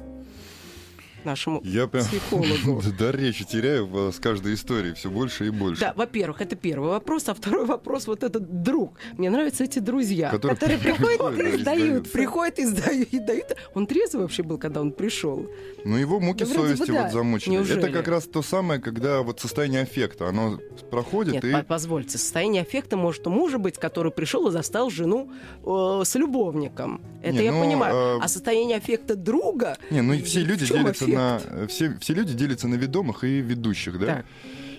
нашему 1.25 1.62
Я 1.63 1.88
прям 1.88 2.05
психологу. 2.05 2.81
дар 2.99 3.15
речи 3.17 3.45
теряю 3.45 4.12
с 4.12 4.19
каждой 4.19 4.53
историей 4.55 4.93
все 4.93 5.10
больше 5.10 5.47
и 5.47 5.49
больше. 5.49 5.81
Да, 5.81 5.93
во-первых, 5.95 6.41
это 6.41 6.55
первый 6.55 6.89
вопрос, 6.89 7.27
а 7.29 7.34
второй 7.34 7.65
вопрос 7.65 8.07
вот 8.07 8.23
этот 8.23 8.63
друг. 8.63 8.97
Мне 9.17 9.29
нравятся 9.29 9.63
эти 9.63 9.79
друзья, 9.79 10.29
Которые 10.31 10.55
которые 10.60 10.79
приходят 10.79 11.21
и 11.39 11.41
и 11.57 11.62
сдают, 11.62 11.62
сдаются. 11.62 12.12
приходят 12.13 12.60
и 12.60 12.65
сдают, 12.65 13.07
и 13.13 13.19
дают. 13.19 13.55
Он 13.73 13.88
трезвый 13.88 14.23
вообще 14.23 14.43
был, 14.43 14.57
когда 14.57 14.81
он 14.81 14.91
пришел. 14.91 15.47
Но 15.86 15.97
его 15.97 16.19
муки 16.19 16.43
Да 16.43 16.49
вроде 16.53 16.71
бы 16.71 16.77
совести 16.77 16.91
да. 16.91 17.03
вот 17.03 17.12
замучили. 17.12 17.53
Неужели? 17.53 17.79
Это 17.79 17.91
как 17.91 18.07
раз 18.07 18.25
то 18.25 18.41
самое, 18.41 18.79
когда 18.79 19.21
вот 19.21 19.39
состояние 19.39 19.81
аффекта, 19.81 20.27
оно 20.27 20.60
проходит 20.89 21.34
Нет, 21.36 21.45
и... 21.45 21.51
по- 21.51 21.63
позвольте, 21.63 22.17
состояние 22.17 22.62
аффекта 22.63 22.97
может 22.97 23.25
у 23.27 23.29
мужа 23.29 23.57
быть, 23.57 23.77
который 23.77 24.12
пришел 24.12 24.47
и 24.47 24.51
застал 24.51 24.89
жену 24.89 25.31
э, 25.63 26.01
с 26.05 26.15
любовником. 26.15 27.01
Это 27.23 27.34
Не, 27.38 27.45
я 27.45 27.51
ну, 27.51 27.62
понимаю. 27.63 28.17
э, 28.17 28.19
А 28.21 28.27
состояние 28.27 28.77
аффекта 28.77 29.15
друга... 29.15 29.77
Не, 29.89 30.01
ну 30.01 30.13
и 30.13 30.21
все 30.21 30.41
люди 30.41 30.65
делятся? 30.65 31.05
На 31.15 31.67
все, 31.67 31.97
все 32.00 32.13
люди 32.13 32.34
делятся 32.34 32.67
на 32.67 32.76
ведомых 32.76 33.24
и 33.24 33.41
ведущих, 33.41 34.00
да? 34.00 34.06
Так. 34.06 34.26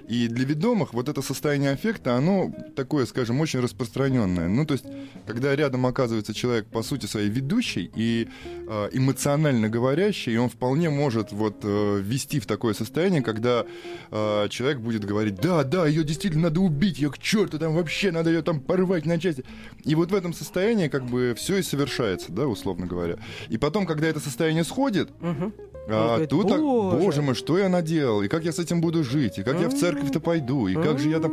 И 0.08 0.28
для 0.28 0.44
ведомых 0.44 0.94
вот 0.94 1.08
это 1.08 1.22
состояние 1.22 1.72
аффекта, 1.72 2.16
оно 2.16 2.52
такое, 2.76 3.06
скажем, 3.06 3.40
очень 3.40 3.60
распространенное. 3.60 4.48
Ну, 4.48 4.66
то 4.66 4.74
есть, 4.74 4.84
когда 5.26 5.54
рядом 5.56 5.86
оказывается 5.86 6.34
человек, 6.34 6.66
по 6.66 6.82
сути, 6.82 7.06
своей 7.06 7.28
ведущий 7.28 7.90
и 7.94 8.28
э, 8.68 8.88
эмоционально 8.92 9.68
говорящий, 9.68 10.34
и 10.34 10.36
он 10.36 10.48
вполне 10.48 10.90
может 10.90 11.32
вот 11.32 11.60
э, 11.64 12.02
в 12.02 12.46
такое 12.46 12.74
состояние, 12.74 13.22
когда 13.22 13.64
э, 14.10 14.48
человек 14.48 14.78
будет 14.78 15.04
говорить, 15.04 15.36
да, 15.36 15.64
да, 15.64 15.86
ее 15.86 16.04
действительно 16.04 16.44
надо 16.44 16.60
убить, 16.60 16.98
ее 16.98 17.10
к 17.10 17.18
черту, 17.18 17.58
там 17.58 17.74
вообще 17.74 18.10
надо 18.10 18.30
ее 18.30 18.42
там 18.42 18.60
порвать 18.60 19.06
на 19.06 19.18
части. 19.18 19.44
И 19.84 19.94
вот 19.94 20.10
в 20.10 20.14
этом 20.14 20.32
состоянии 20.32 20.88
как 20.88 21.04
бы 21.04 21.34
все 21.36 21.58
и 21.58 21.62
совершается, 21.62 22.32
да, 22.32 22.46
условно 22.46 22.86
говоря. 22.86 23.16
И 23.48 23.58
потом, 23.58 23.86
когда 23.86 24.06
это 24.08 24.20
состояние 24.20 24.64
сходит, 24.64 25.10
Мгм. 25.20 25.52
а 25.88 26.08
говорит, 26.08 26.30
тут, 26.30 26.48
«Боже». 26.48 26.96
боже 26.96 27.22
мой, 27.22 27.34
что 27.34 27.58
я 27.58 27.68
наделал, 27.68 28.22
и 28.22 28.28
как 28.28 28.44
я 28.44 28.52
с 28.52 28.58
этим 28.58 28.80
буду 28.80 29.04
жить, 29.04 29.38
и 29.38 29.42
как 29.42 29.60
я 29.60 29.68
в 29.68 29.74
церковь-то 29.92 30.20
пойду, 30.20 30.66
и 30.68 30.74
как 30.74 30.98
же 30.98 31.08
я 31.08 31.20
там... 31.20 31.32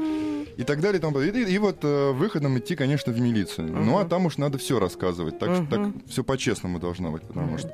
И 0.57 0.63
так 0.63 0.81
далее, 0.81 0.97
и, 0.97 1.01
тому 1.01 1.13
подобное. 1.13 1.45
и, 1.45 1.53
и 1.53 1.57
вот 1.57 1.77
э, 1.83 2.11
выходом 2.11 2.57
идти, 2.59 2.75
конечно, 2.75 3.13
в 3.13 3.19
милицию. 3.19 3.71
Ну, 3.71 3.97
а 3.97 4.03
там 4.03 4.25
уж 4.25 4.37
надо 4.37 4.57
все 4.57 4.77
рассказывать. 4.77 5.39
Так, 5.39 5.55
что 5.55 5.65
так 5.65 5.87
все 6.05 6.21
по-честному 6.21 6.79
должно 6.79 7.11
быть, 7.11 7.21
потому 7.21 7.57
что... 7.57 7.73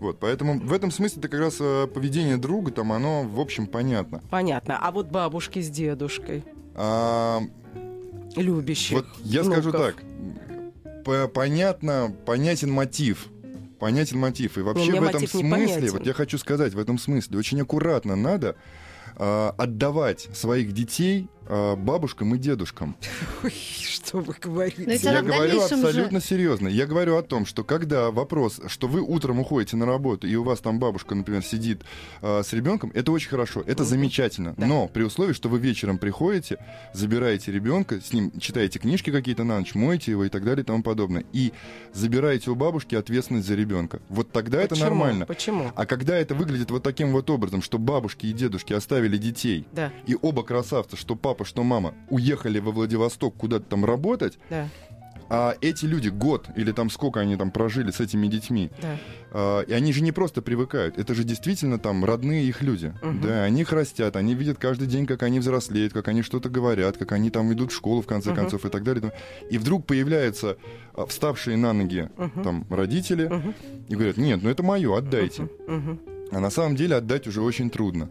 Вот, 0.00 0.18
поэтому 0.18 0.58
в 0.60 0.72
этом 0.72 0.90
смысле 0.90 1.20
это 1.20 1.28
как 1.28 1.40
раз 1.40 1.56
э, 1.60 1.86
поведение 1.86 2.36
друга, 2.36 2.72
там, 2.72 2.92
оно, 2.92 3.22
в 3.22 3.40
общем, 3.40 3.66
понятно. 3.66 4.22
Понятно. 4.30 4.78
А 4.78 4.90
вот 4.90 5.08
бабушки 5.08 5.60
с 5.60 5.70
дедушкой, 5.70 6.44
А, 6.74 7.40
любящих 8.36 8.98
вот 8.98 9.06
я 9.24 9.44
скажу 9.44 9.70
внуков. 9.70 9.94
так. 9.96 11.04
П- 11.04 11.28
понятно, 11.28 12.14
понятен 12.26 12.70
мотив. 12.70 13.28
Понятен 13.78 14.18
мотив. 14.18 14.58
И 14.58 14.60
вообще 14.60 14.90
мне 14.90 15.00
в 15.00 15.04
этом 15.04 15.26
смысле, 15.26 15.90
вот 15.90 16.06
я 16.06 16.12
хочу 16.12 16.36
сказать, 16.38 16.74
в 16.74 16.78
этом 16.78 16.98
смысле 16.98 17.38
очень 17.38 17.60
аккуратно 17.60 18.16
надо 18.16 18.56
отдавать 19.20 20.28
своих 20.32 20.72
детей 20.72 21.28
бабушкам 21.48 22.34
и 22.34 22.38
дедушкам. 22.38 22.96
Ой, 23.42 23.50
что 23.50 24.18
вы 24.18 24.34
говорите? 24.40 24.94
Я 25.02 25.22
говорю 25.22 25.60
же- 25.60 25.74
абсолютно 25.74 26.20
серьезно. 26.20 26.68
Я 26.68 26.86
говорю 26.86 27.16
о 27.16 27.22
том, 27.22 27.46
что 27.46 27.64
когда 27.64 28.10
вопрос, 28.10 28.60
что 28.68 28.86
вы 28.88 29.00
утром 29.00 29.40
уходите 29.40 29.76
на 29.76 29.86
работу, 29.86 30.26
и 30.26 30.34
у 30.36 30.44
вас 30.44 30.60
там 30.60 30.78
бабушка, 30.78 31.14
например, 31.14 31.42
сидит 31.42 31.82
а, 32.22 32.42
с 32.42 32.52
ребенком, 32.52 32.90
это 32.94 33.12
очень 33.12 33.28
хорошо, 33.28 33.62
это 33.66 33.84
замечательно. 33.84 34.54
Да. 34.56 34.66
Но 34.66 34.88
при 34.88 35.02
условии, 35.02 35.32
что 35.32 35.48
вы 35.48 35.58
вечером 35.58 35.98
приходите, 35.98 36.58
забираете 36.92 37.52
ребенка, 37.52 38.00
с 38.00 38.12
ним 38.12 38.30
читаете 38.38 38.78
книжки 38.78 39.10
какие-то 39.10 39.44
на 39.44 39.58
ночь, 39.58 39.74
моете 39.74 40.10
его 40.12 40.24
и 40.24 40.28
так 40.28 40.44
далее 40.44 40.62
и 40.62 40.66
тому 40.66 40.82
подобное. 40.82 41.24
И 41.32 41.52
забираете 41.92 42.50
у 42.50 42.54
бабушки 42.54 42.94
ответственность 42.94 43.46
за 43.46 43.54
ребенка. 43.54 44.00
Вот 44.08 44.30
тогда 44.32 44.62
это 44.62 44.76
нормально. 44.76 45.26
Почему? 45.26 45.72
А 45.74 45.86
когда 45.86 46.16
это 46.16 46.34
выглядит 46.34 46.70
вот 46.70 46.82
таким 46.82 47.12
вот 47.12 47.28
образом, 47.30 47.62
что 47.62 47.78
бабушки 47.78 48.26
и 48.26 48.32
дедушки 48.32 48.72
оставили 48.72 49.16
детей, 49.16 49.66
Да, 49.72 49.92
и 50.06 50.16
оба 50.20 50.42
красавца, 50.42 50.96
что 50.96 51.16
папа, 51.16 51.39
что 51.44 51.62
мама, 51.62 51.94
уехали 52.08 52.58
во 52.58 52.72
Владивосток 52.72 53.36
куда-то 53.36 53.64
там 53.66 53.84
работать, 53.84 54.38
да, 54.48 54.68
а 55.32 55.54
эти 55.60 55.86
люди 55.86 56.08
год 56.08 56.48
или 56.56 56.72
там 56.72 56.90
сколько 56.90 57.20
они 57.20 57.36
там 57.36 57.52
прожили 57.52 57.92
с 57.92 58.00
этими 58.00 58.26
детьми, 58.26 58.68
да. 58.82 58.98
а, 59.30 59.60
и 59.60 59.72
они 59.72 59.92
же 59.92 60.02
не 60.02 60.10
просто 60.10 60.42
привыкают, 60.42 60.98
это 60.98 61.14
же 61.14 61.22
действительно 61.22 61.78
там 61.78 62.04
родные 62.04 62.46
их 62.46 62.62
люди. 62.62 62.92
Мгм. 63.00 63.20
Да, 63.20 63.44
они 63.44 63.60
их 63.60 63.72
растят, 63.72 64.16
они 64.16 64.34
видят 64.34 64.58
каждый 64.58 64.88
день, 64.88 65.06
как 65.06 65.22
они 65.22 65.38
взрослеют, 65.38 65.92
как 65.92 66.08
они 66.08 66.22
что-то 66.22 66.48
говорят, 66.48 66.96
как 66.96 67.12
они 67.12 67.30
там 67.30 67.52
идут 67.52 67.70
в 67.70 67.76
школу 67.76 68.02
в 68.02 68.06
конце 68.08 68.30
Мгм. 68.30 68.36
концов 68.40 68.64
и 68.66 68.70
так 68.70 68.82
далее. 68.82 69.12
И 69.50 69.58
вдруг 69.58 69.86
появляются 69.86 70.56
а, 70.94 71.06
вставшие 71.06 71.56
на 71.56 71.72
ноги 71.72 72.10
Мгм. 72.16 72.42
там 72.42 72.66
родители 72.68 73.28
Мгм. 73.28 73.54
и 73.88 73.94
говорят, 73.94 74.16
нет, 74.16 74.40
ну 74.42 74.50
это 74.50 74.64
мое, 74.64 74.98
отдайте. 74.98 75.48
Мгм. 75.68 76.00
А 76.32 76.40
на 76.40 76.50
самом 76.50 76.74
деле 76.74 76.96
отдать 76.96 77.28
уже 77.28 77.40
очень 77.40 77.70
трудно. 77.70 78.08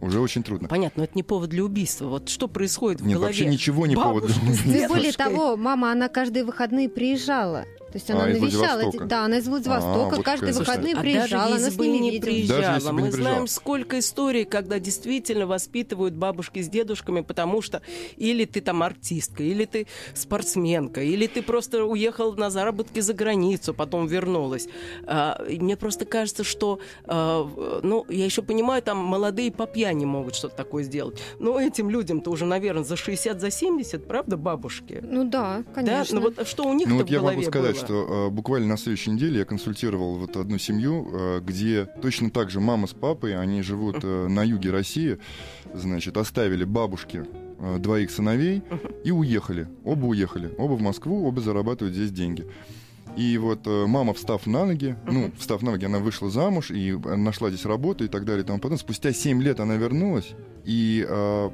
Уже 0.00 0.20
очень 0.20 0.42
трудно. 0.42 0.68
Понятно, 0.68 1.00
но 1.00 1.04
это 1.04 1.12
не 1.14 1.22
повод 1.22 1.50
для 1.50 1.64
убийства. 1.64 2.06
Вот 2.06 2.28
что 2.28 2.48
происходит 2.48 3.00
в 3.00 3.06
Нет, 3.06 3.14
голове? 3.16 3.28
вообще 3.28 3.46
ничего 3.46 3.86
не 3.86 3.94
повод 3.94 4.26
для 4.26 4.42
убийства. 4.42 4.72
Тем 4.72 4.88
более 4.88 5.12
того, 5.12 5.56
мама, 5.56 5.92
она 5.92 6.08
каждые 6.08 6.44
выходные 6.44 6.88
приезжала. 6.88 7.64
То 7.92 7.98
есть 7.98 8.10
она 8.10 8.24
А, 8.24 8.26
навещала. 8.28 8.90
Да, 9.06 9.24
она 9.26 9.38
из 9.38 9.46
Владивостока. 9.48 10.14
А, 10.14 10.16
вот 10.16 10.24
каждые 10.24 10.52
какая 10.52 10.58
выходные 10.64 10.94
а 10.94 11.00
приезжала, 11.00 11.50
даже 11.50 11.62
она 11.66 11.70
с 11.70 11.78
ними 11.78 11.98
не 11.98 12.20
приезжала, 12.20 12.60
Даже 12.60 12.72
если 12.74 12.86
бы 12.88 12.92
мы 12.94 13.02
не 13.02 13.08
приезжала. 13.08 13.28
знаем 13.30 13.46
сколько 13.48 13.98
историй, 13.98 14.44
когда 14.44 14.78
действительно 14.78 15.46
воспитывают 15.46 16.14
бабушки 16.14 16.60
с 16.62 16.68
дедушками, 16.68 17.20
потому 17.20 17.60
что 17.62 17.82
или 18.16 18.44
ты 18.46 18.60
там 18.60 18.82
артистка, 18.82 19.42
или 19.42 19.64
ты 19.66 19.86
спортсменка, 20.14 21.02
или 21.02 21.26
ты 21.26 21.42
просто 21.42 21.84
уехал 21.84 22.34
на 22.34 22.48
заработки 22.50 23.00
за 23.00 23.12
границу, 23.12 23.74
потом 23.74 24.06
вернулась. 24.06 24.68
А, 25.06 25.42
мне 25.48 25.76
просто 25.76 26.04
кажется, 26.06 26.44
что, 26.44 26.78
а, 27.04 27.80
ну, 27.82 28.06
я 28.08 28.24
еще 28.24 28.42
понимаю, 28.42 28.82
там 28.82 28.96
молодые 28.98 29.52
по 29.52 29.66
пьяни 29.66 30.04
могут 30.04 30.34
что-то 30.34 30.56
такое 30.56 30.84
сделать. 30.84 31.20
Но 31.38 31.60
этим 31.60 31.90
людям-то 31.90 32.30
уже, 32.30 32.46
наверное, 32.46 32.84
за 32.84 32.96
60, 32.96 33.40
за 33.40 33.50
70, 33.50 34.06
правда, 34.06 34.36
бабушки? 34.36 35.00
Ну 35.02 35.24
да, 35.24 35.62
Да, 35.66 35.72
конечно. 35.74 36.20
ну 36.20 36.30
вот 36.36 36.46
что 36.48 36.64
у 36.64 36.72
них-то 36.72 36.90
Ну 36.90 36.98
вот 36.98 37.08
в 37.08 37.10
я 37.10 37.18
голове 37.18 37.36
могу 37.36 37.50
сказать, 37.50 37.76
было? 37.76 37.81
Что 37.86 38.28
э, 38.28 38.30
буквально 38.30 38.68
на 38.68 38.76
следующей 38.76 39.10
неделе 39.10 39.40
я 39.40 39.44
консультировал 39.44 40.16
вот 40.16 40.36
одну 40.36 40.58
семью, 40.58 41.08
э, 41.12 41.40
где 41.40 41.86
точно 42.00 42.30
так 42.30 42.50
же 42.50 42.60
мама 42.60 42.86
с 42.86 42.92
папой, 42.92 43.36
они 43.36 43.62
живут 43.62 43.98
э, 44.02 44.26
на 44.28 44.42
юге 44.42 44.70
России, 44.70 45.18
значит, 45.74 46.16
оставили 46.16 46.64
бабушке 46.64 47.24
э, 47.58 47.78
двоих 47.78 48.10
сыновей 48.10 48.62
и 49.04 49.10
уехали. 49.10 49.68
Оба 49.84 50.06
уехали. 50.06 50.54
Оба 50.58 50.74
в 50.74 50.82
Москву, 50.82 51.26
оба 51.26 51.40
зарабатывают 51.40 51.94
здесь 51.94 52.10
деньги. 52.10 52.46
И 53.16 53.36
вот 53.36 53.66
э, 53.66 53.86
мама, 53.86 54.14
встав 54.14 54.46
на 54.46 54.64
ноги, 54.64 54.96
ну, 55.06 55.30
встав 55.38 55.62
на 55.62 55.72
ноги, 55.72 55.84
она 55.84 55.98
вышла 55.98 56.30
замуж 56.30 56.70
и 56.70 56.92
э, 56.92 57.16
нашла 57.16 57.50
здесь 57.50 57.66
работу 57.66 58.04
и 58.04 58.08
так 58.08 58.24
далее 58.24 58.42
и 58.42 58.46
тому 58.46 58.58
подобное. 58.58 58.78
Спустя 58.78 59.12
7 59.12 59.42
лет 59.42 59.60
она 59.60 59.76
вернулась, 59.76 60.32
и 60.64 61.04
э, 61.06 61.50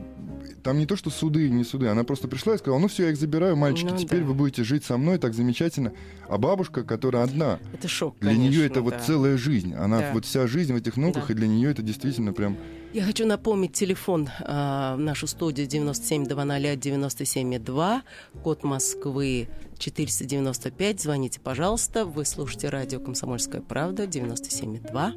там 0.63 0.79
не 0.79 0.87
то, 0.87 0.97
что 0.97 1.11
суды, 1.11 1.49
не 1.51 1.65
суды, 1.65 1.87
она 1.89 2.05
просто 2.05 2.29
пришла 2.29 2.55
и 2.55 2.59
сказала, 2.59 2.79
ну 2.81 2.87
все, 2.89 3.05
я 3.05 3.11
их 3.11 3.17
забираю, 3.17 3.57
мальчики, 3.57 3.89
Ну 3.91 3.97
теперь 3.97 4.21
да. 4.21 4.27
вы 4.27 4.35
будете 4.35 4.63
жить 4.65 4.85
со 4.85 4.97
мной, 4.99 5.19
так 5.19 5.35
замечательно. 5.35 5.93
А 6.29 6.39
бабушка, 6.39 6.83
которая 6.85 7.25
одна, 7.25 7.59
Это 7.73 7.89
шок, 7.89 8.17
для 8.21 8.31
конечно, 8.31 8.51
нее 8.59 8.67
это 8.67 8.83
вот 8.83 8.95
да. 8.95 9.01
целая 9.01 9.37
жизнь. 9.37 9.75
Она 9.75 9.99
Да. 10.01 10.11
вот 10.13 10.25
вся 10.25 10.47
жизнь 10.47 10.73
в 10.73 10.77
этих 10.77 10.97
внуках, 10.97 11.27
Да. 11.29 11.33
и 11.33 11.37
для 11.37 11.47
нее 11.49 11.71
это 11.71 11.83
действительно 11.83 12.33
прям... 12.33 12.57
Я 12.95 13.03
хочу 13.05 13.27
напомнить 13.27 13.73
телефон 13.75 14.29
а, 14.41 14.97
в 14.97 15.01
нашу 15.01 15.27
студию 15.27 15.67
9720-97,2, 15.67 18.01
код 18.43 18.65
Москвы 18.65 19.49
495. 19.79 21.01
Звоните, 21.01 21.41
пожалуйста. 21.41 22.05
Вы 22.05 22.25
слушаете 22.25 22.69
радио 22.69 23.01
«Комсомольская 23.01 23.61
правда» 23.61 24.05
97,2. 24.05 25.13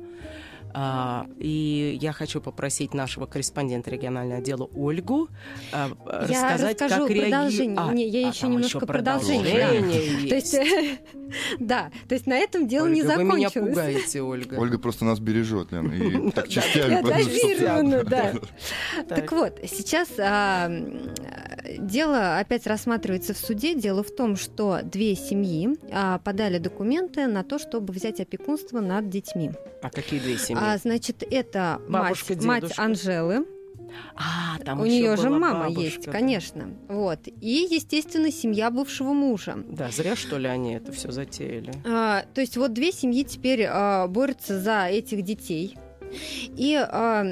А, 0.74 1.28
и 1.38 1.98
я 2.02 2.12
хочу 2.14 2.42
попросить 2.42 2.94
нашего 2.94 3.26
корреспондента 3.26 3.90
регионального 3.90 4.40
отдела 4.40 4.70
Ольгу 4.76 5.30
а, 5.72 5.90
Я 6.30 6.44
рассказать, 6.44 6.82
расскажу 6.82 7.08
как 7.08 7.18
продолжение. 7.18 7.76
реагирует... 7.76 7.94
Не, 7.96 8.08
я 8.10 8.28
а, 8.28 8.32
еще 8.32 8.42
там 8.42 8.52
немножко 8.52 8.78
еще 8.78 8.86
продолжение, 8.88 9.58
да. 9.58 9.68
продолжение 9.68 10.30
То 10.30 10.36
есть, 10.36 10.58
да, 11.60 11.92
то 12.08 12.16
есть 12.16 12.28
на 12.28 12.38
этом 12.38 12.68
дело 12.68 12.86
Ольга, 12.86 12.96
не 12.96 13.02
вы 13.04 13.24
меня 13.24 13.50
закончилось. 13.50 13.70
пугаете, 13.70 14.22
Ольга. 14.22 14.56
Ольга 14.56 14.80
просто 14.80 15.06
нас 15.06 15.20
бережет, 15.20 15.72
Лен, 15.72 15.92
и 15.92 16.32
так 16.36 16.48
частями. 16.48 16.92
Я 16.94 17.00
что- 17.02 17.10
дозированно, 17.10 18.04
да. 18.04 18.34
Так. 19.08 19.32
Вот, 19.32 19.60
сейчас 19.70 20.10
а, 20.20 20.70
дело 21.78 22.38
опять 22.40 22.68
рассматривается 22.68 23.34
в 23.34 23.38
суде. 23.38 23.76
Дело 23.76 24.04
в 24.04 24.12
том, 24.14 24.36
что 24.36 24.80
две 24.84 25.16
семьи 25.16 25.70
а, 25.92 26.20
подали 26.20 26.58
документы 26.58 27.28
на 27.28 27.44
то, 27.44 27.60
чтобы 27.60 27.94
взять 27.94 28.20
опекунство 28.20 28.80
над 28.80 29.10
детьми. 29.10 29.52
А 29.82 29.90
какие 29.90 30.20
две 30.20 30.38
семьи? 30.38 30.62
А, 30.64 30.78
значит, 30.78 31.24
это 31.30 31.82
Бабушка, 31.88 32.34
мать, 32.44 32.64
мать. 32.64 32.74
Анжелы. 32.78 33.46
А, 34.16 34.58
там 34.64 34.82
У 34.82 34.86
нее 34.86 35.16
же 35.18 35.30
мама 35.30 35.66
бабушка, 35.66 35.82
есть, 35.82 36.06
да. 36.06 36.12
конечно. 36.12 36.70
Вот. 36.88 37.20
И, 37.28 37.68
естественно, 37.70 38.32
семья 38.32 38.70
бывшего 38.70 39.14
мужа. 39.14 39.58
Да, 39.68 39.90
зря 39.90 40.16
что 40.16 40.38
ли 40.38 40.48
они 40.48 40.76
это 40.76 40.92
все 40.92 41.12
затеяли. 41.12 41.74
А, 41.86 42.26
то 42.34 42.42
есть 42.42 42.58
вот 42.58 42.74
две 42.74 42.92
семьи 42.92 43.24
теперь 43.24 43.66
а, 43.68 44.08
борются 44.08 44.60
за 44.60 44.86
этих 44.86 45.24
детей. 45.24 45.78
И 46.58 46.76
а, 46.76 47.24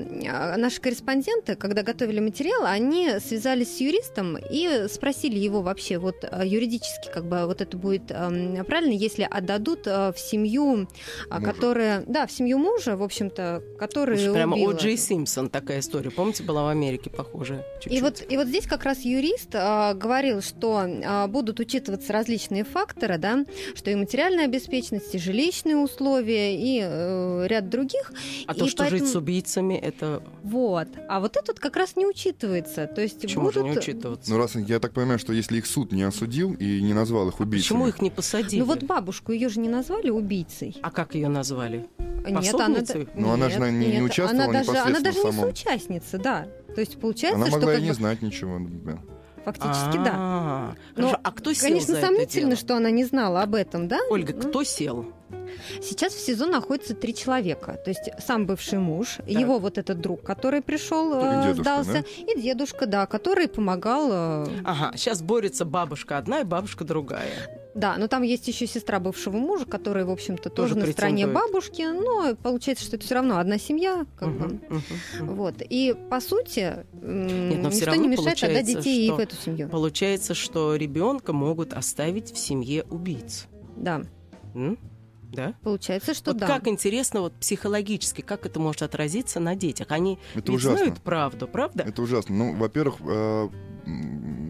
наши 0.57 0.81
корреспонденты, 0.81 1.55
когда 1.55 1.83
готовили 1.83 2.19
материал, 2.19 2.65
они 2.65 3.19
связались 3.19 3.77
с 3.77 3.79
юристом 3.79 4.37
и 4.37 4.87
спросили 4.89 5.37
его 5.39 5.61
вообще, 5.61 5.97
вот 5.97 6.25
а, 6.29 6.45
юридически, 6.45 7.09
как 7.13 7.25
бы 7.25 7.45
вот 7.45 7.61
это 7.61 7.77
будет 7.77 8.11
ам, 8.11 8.63
правильно, 8.65 8.93
если 8.93 9.27
отдадут 9.29 9.87
а, 9.87 10.11
в 10.11 10.19
семью, 10.19 10.87
Мужа. 11.29 11.45
которая, 11.45 12.03
да, 12.07 12.27
в 12.27 12.31
семью 12.31 12.57
мужа, 12.57 12.95
в 12.95 13.03
общем-то, 13.03 13.63
который 13.77 14.17
Слушай, 14.17 14.33
прямо 14.33 14.55
убила. 14.55 14.73
О. 14.73 14.77
Джей 14.77 14.97
Симпсон 14.97 15.49
такая 15.49 15.79
история. 15.79 16.11
Помните, 16.11 16.43
была 16.43 16.63
в 16.63 16.67
Америке 16.67 17.09
похожая? 17.09 17.59
И 17.59 17.83
Чуть-чуть. 17.83 18.01
вот, 18.01 18.23
и 18.29 18.37
вот 18.37 18.47
здесь 18.47 18.65
как 18.67 18.83
раз 18.83 18.99
юрист 19.01 19.49
а, 19.53 19.93
говорил, 19.93 20.41
что 20.41 20.85
а, 20.85 21.27
будут 21.27 21.59
учитываться 21.59 22.13
различные 22.13 22.63
факторы, 22.63 23.17
да, 23.17 23.45
что 23.75 23.91
и 23.91 23.95
материальная 23.95 24.45
обеспеченность, 24.45 25.13
и 25.15 25.19
жилищные 25.19 25.77
условия, 25.77 26.55
и 26.55 26.81
э, 26.83 27.47
ряд 27.47 27.69
других. 27.69 28.11
А 28.47 28.53
и 28.53 28.59
то, 28.59 28.67
что 28.69 28.83
жить 28.85 28.91
поэтому- 29.01 29.11
с 29.11 29.15
убийцами, 29.15 29.73
это 29.75 30.21
Вот. 30.43 30.87
А 31.07 31.19
вот 31.19 31.35
это 31.37 31.51
вот 31.51 31.59
как 31.59 31.75
раз 31.75 31.95
не 31.95 32.05
учитывается. 32.05 32.87
То 32.87 33.01
есть 33.01 33.19
почему 33.21 33.45
будут... 33.45 33.55
же 33.55 33.63
не 33.63 33.71
учитываться? 33.77 34.29
Ну, 34.31 34.37
раз 34.37 34.55
я 34.55 34.79
так 34.79 34.93
понимаю, 34.93 35.19
что 35.19 35.33
если 35.33 35.57
их 35.57 35.65
суд 35.67 35.91
не 35.91 36.03
осудил 36.03 36.53
и 36.53 36.81
не 36.81 36.93
назвал 36.93 37.27
их 37.29 37.39
убийцами... 37.39 37.61
Почему 37.77 37.87
их 37.87 38.01
не 38.01 38.09
посадили? 38.09 38.59
Ну 38.61 38.65
вот 38.65 38.83
бабушку 38.83 39.31
ее 39.31 39.49
же 39.49 39.59
не 39.59 39.69
назвали 39.69 40.09
убийцей. 40.09 40.77
А 40.81 40.91
как 40.91 41.15
ее 41.15 41.27
назвали? 41.29 41.87
Нет, 42.27 42.53
она? 42.55 42.79
Ну, 43.15 43.31
она 43.31 43.49
же 43.49 43.59
не- 43.71 43.87
не 43.97 44.01
участвовала 44.01 44.49
она 44.49 44.63
даже, 44.63 44.77
она 44.79 44.99
даже 44.99 45.23
не 45.23 45.31
соучастница, 45.31 46.17
да. 46.17 46.47
То 46.75 46.81
есть 46.81 46.99
получается, 46.99 47.37
Она 47.37 47.47
что 47.47 47.55
могла 47.57 47.71
как 47.71 47.79
и 47.79 47.83
не 47.83 47.89
бы 47.89 47.95
знать 47.95 48.21
ничего. 48.21 48.59
фактически 49.43 49.97
да. 50.03 50.13
А, 50.15 50.75
Но, 50.95 51.07
хорошо. 51.09 51.19
А 51.23 51.31
кто 51.31 51.53
сел 51.53 51.67
Конечно, 51.69 51.93
за 51.93 51.97
это 51.99 52.07
сомнительно, 52.07 52.49
дело? 52.51 52.55
что 52.59 52.75
она 52.77 52.91
не 52.91 53.05
знала 53.05 53.41
об 53.41 53.55
этом, 53.55 53.87
да? 53.87 53.99
Ольга, 54.09 54.33
Ну, 54.35 54.49
кто 54.49 54.63
сел? 54.63 55.05
Сейчас 55.81 56.13
в 56.13 56.19
СИЗО 56.19 56.47
находится 56.47 56.93
три 56.95 57.13
человека. 57.13 57.79
То 57.83 57.89
есть 57.89 58.09
сам 58.19 58.45
бывший 58.45 58.79
муж, 58.79 59.19
его 59.27 59.59
вот 59.59 59.77
этот 59.77 59.99
друг, 60.01 60.21
который 60.23 60.61
пришел, 60.61 61.13
И 61.13 61.25
э, 61.25 61.43
дедушка, 61.43 61.83
сдался, 61.83 62.03
и 62.17 62.39
дедушка, 62.41 62.85
да, 62.85 63.05
который 63.05 63.47
помогал. 63.47 64.09
э, 64.11 64.47
Ага, 64.65 64.95
сейчас 64.95 65.21
борется 65.21 65.65
бабушка 65.65 66.17
одна 66.17 66.41
и 66.41 66.43
бабушка 66.43 66.83
другая. 66.83 67.49
Да, 67.75 67.95
но 67.97 68.07
там 68.07 68.23
есть 68.23 68.47
еще 68.47 68.65
сестра 68.67 68.99
бывшего 68.99 69.37
мужа, 69.37 69.65
которая, 69.65 70.03
в 70.03 70.09
общем-то, 70.11 70.49
тоже, 70.49 70.73
Тоже 70.73 70.87
на 70.87 70.91
стороне 70.91 71.27
бабушки. 71.27 71.83
Но 71.83 72.35
получается, 72.35 72.83
что 72.83 72.95
это 72.95 73.05
все 73.05 73.15
равно 73.15 73.37
одна 73.37 73.57
семья, 73.57 74.05
как 74.17 74.29
бы. 74.29 74.45
Мгм, 74.47 74.61
мгм, 74.69 74.83
мгм. 75.19 75.35
Вот. 75.35 75.55
И 75.61 75.95
по 76.09 76.19
сути, 76.19 76.77
Нет, 77.01 77.61
но 77.61 77.85
равно 77.85 78.01
не 78.01 78.07
мешает 78.09 78.43
отдать 78.43 78.65
детей 78.65 79.07
и 79.07 79.11
в 79.11 79.19
эту 79.19 79.35
семью. 79.35 79.69
Получается, 79.69 80.33
что 80.33 80.75
ребенка 80.75 81.31
могут 81.31 81.73
оставить 81.73 82.33
в 82.33 82.37
семье 82.37 82.83
убийц. 82.89 83.45
Да, 83.77 84.01
М? 84.55 84.77
Да? 85.31 85.53
получается, 85.63 86.13
что 86.13 86.31
вот 86.31 86.39
да. 86.39 86.47
как 86.47 86.67
интересно, 86.67 87.21
вот 87.21 87.33
психологически, 87.33 88.21
как 88.21 88.45
это 88.45 88.59
может 88.59 88.81
отразиться 88.81 89.39
на 89.39 89.55
детях? 89.55 89.87
Они 89.91 90.19
Это 90.33 90.51
ведь 90.51 90.59
ужасно. 90.61 90.77
знают 90.77 91.01
правду, 91.01 91.47
правда? 91.47 91.83
Это 91.83 92.01
ужасно. 92.01 92.35
Ну, 92.35 92.55
во-первых, 92.55 92.95
э, 93.01 93.49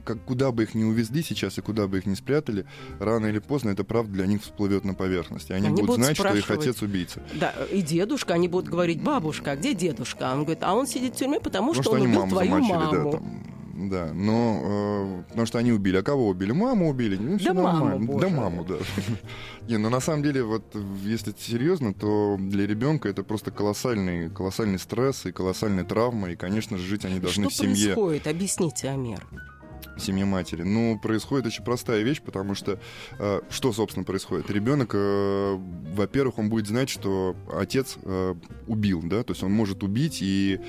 как, 0.06 0.24
куда 0.26 0.52
бы 0.52 0.64
их 0.64 0.76
ни 0.76 0.84
увезли 0.84 1.24
сейчас 1.24 1.58
и 1.58 1.62
куда 1.62 1.88
бы 1.88 1.98
их 2.00 2.06
ни 2.06 2.16
спрятали, 2.16 2.66
рано 3.00 3.28
или 3.28 3.40
поздно 3.40 3.70
эта 3.70 3.84
правда 3.84 4.12
для 4.14 4.26
них 4.26 4.42
всплывет 4.42 4.84
на 4.86 4.94
поверхность. 4.94 5.50
И 5.50 5.54
они, 5.54 5.68
Они 5.68 5.76
будут 5.76 5.88
будут 5.88 6.04
знать, 6.06 6.18
что 6.18 6.34
их 6.36 6.50
отец 6.50 6.82
убийца. 6.82 7.22
Да, 7.36 7.54
и 7.72 7.82
дедушка, 7.82 8.34
они 8.34 8.48
будут 8.48 8.70
говорить, 8.70 9.02
бабушка, 9.04 9.52
а 9.52 9.56
где 9.56 9.74
дедушка? 9.74 10.32
А 10.32 10.34
Он 10.36 10.44
говорит, 10.44 10.64
а 10.64 10.74
он 10.74 10.88
сидит 10.88 11.16
в 11.16 11.18
тюрьме, 11.18 11.40
потому 11.40 11.60
Потому 11.60 11.74
что, 11.74 11.84
что 11.84 11.92
он 11.92 11.98
они 11.98 12.08
убил 12.08 12.20
маму 12.22 12.32
твою 12.32 12.52
замочили, 12.52 12.74
маму. 12.74 13.12
да, 13.12 13.18
там, 13.18 13.44
да. 13.88 14.12
Но 14.14 14.62
э, 14.64 15.24
потому 15.30 15.46
что 15.46 15.58
они 15.60 15.72
убили. 15.72 15.98
А 15.98 16.04
кого 16.04 16.28
убили? 16.28 16.52
Маму 16.52 16.90
убили. 16.90 17.16
Ну, 17.18 17.38
Да 17.40 17.54
маму, 17.54 17.78
нормально. 17.86 18.06
боже. 18.06 18.28
Да 18.28 18.36
маму, 18.36 18.66
да. 18.66 18.76
Не, 19.68 19.78
ну 19.78 19.90
на 19.90 20.00
самом 20.00 20.24
деле, 20.24 20.44
вот 20.44 20.64
если 21.04 21.34
серьезно, 21.38 21.94
то 21.94 22.38
для 22.40 22.68
ребенка 22.68 23.08
это 23.10 23.24
просто 23.24 23.52
колоссальный, 23.52 24.30
колоссальный 24.30 24.80
стресс 24.80 25.26
и 25.26 25.32
колоссальная 25.32 25.86
травма. 25.86 26.32
И, 26.32 26.36
конечно 26.36 26.78
же, 26.78 26.86
жить 26.86 27.06
они 27.06 27.20
должны 27.20 27.44
Что 27.50 27.52
в 27.52 27.54
семье. 27.56 27.86
происходит? 27.94 28.28
Объясните, 28.28 28.90
Амир. 28.90 29.26
в 29.96 30.02
семье 30.02 30.24
матери. 30.26 30.64
Ну, 30.64 30.98
происходит 30.98 31.46
очень 31.48 31.64
простая 31.64 32.02
вещь, 32.04 32.22
потому 32.22 32.56
что 32.56 32.80
э, 33.20 33.42
что, 33.50 33.74
собственно, 33.74 34.06
происходит? 34.06 34.50
Ребенок, 34.50 34.92
э, 34.94 35.58
во-первых, 35.94 36.38
он 36.40 36.50
будет 36.50 36.68
знать, 36.68 36.90
что 36.90 37.36
отец 37.54 37.98
э, 38.04 38.36
убил, 38.68 39.02
да, 39.04 39.24
то 39.24 39.32
есть 39.34 39.44
он 39.44 39.52
может 39.52 39.84
убить, 39.84 40.20
и, 40.22 40.60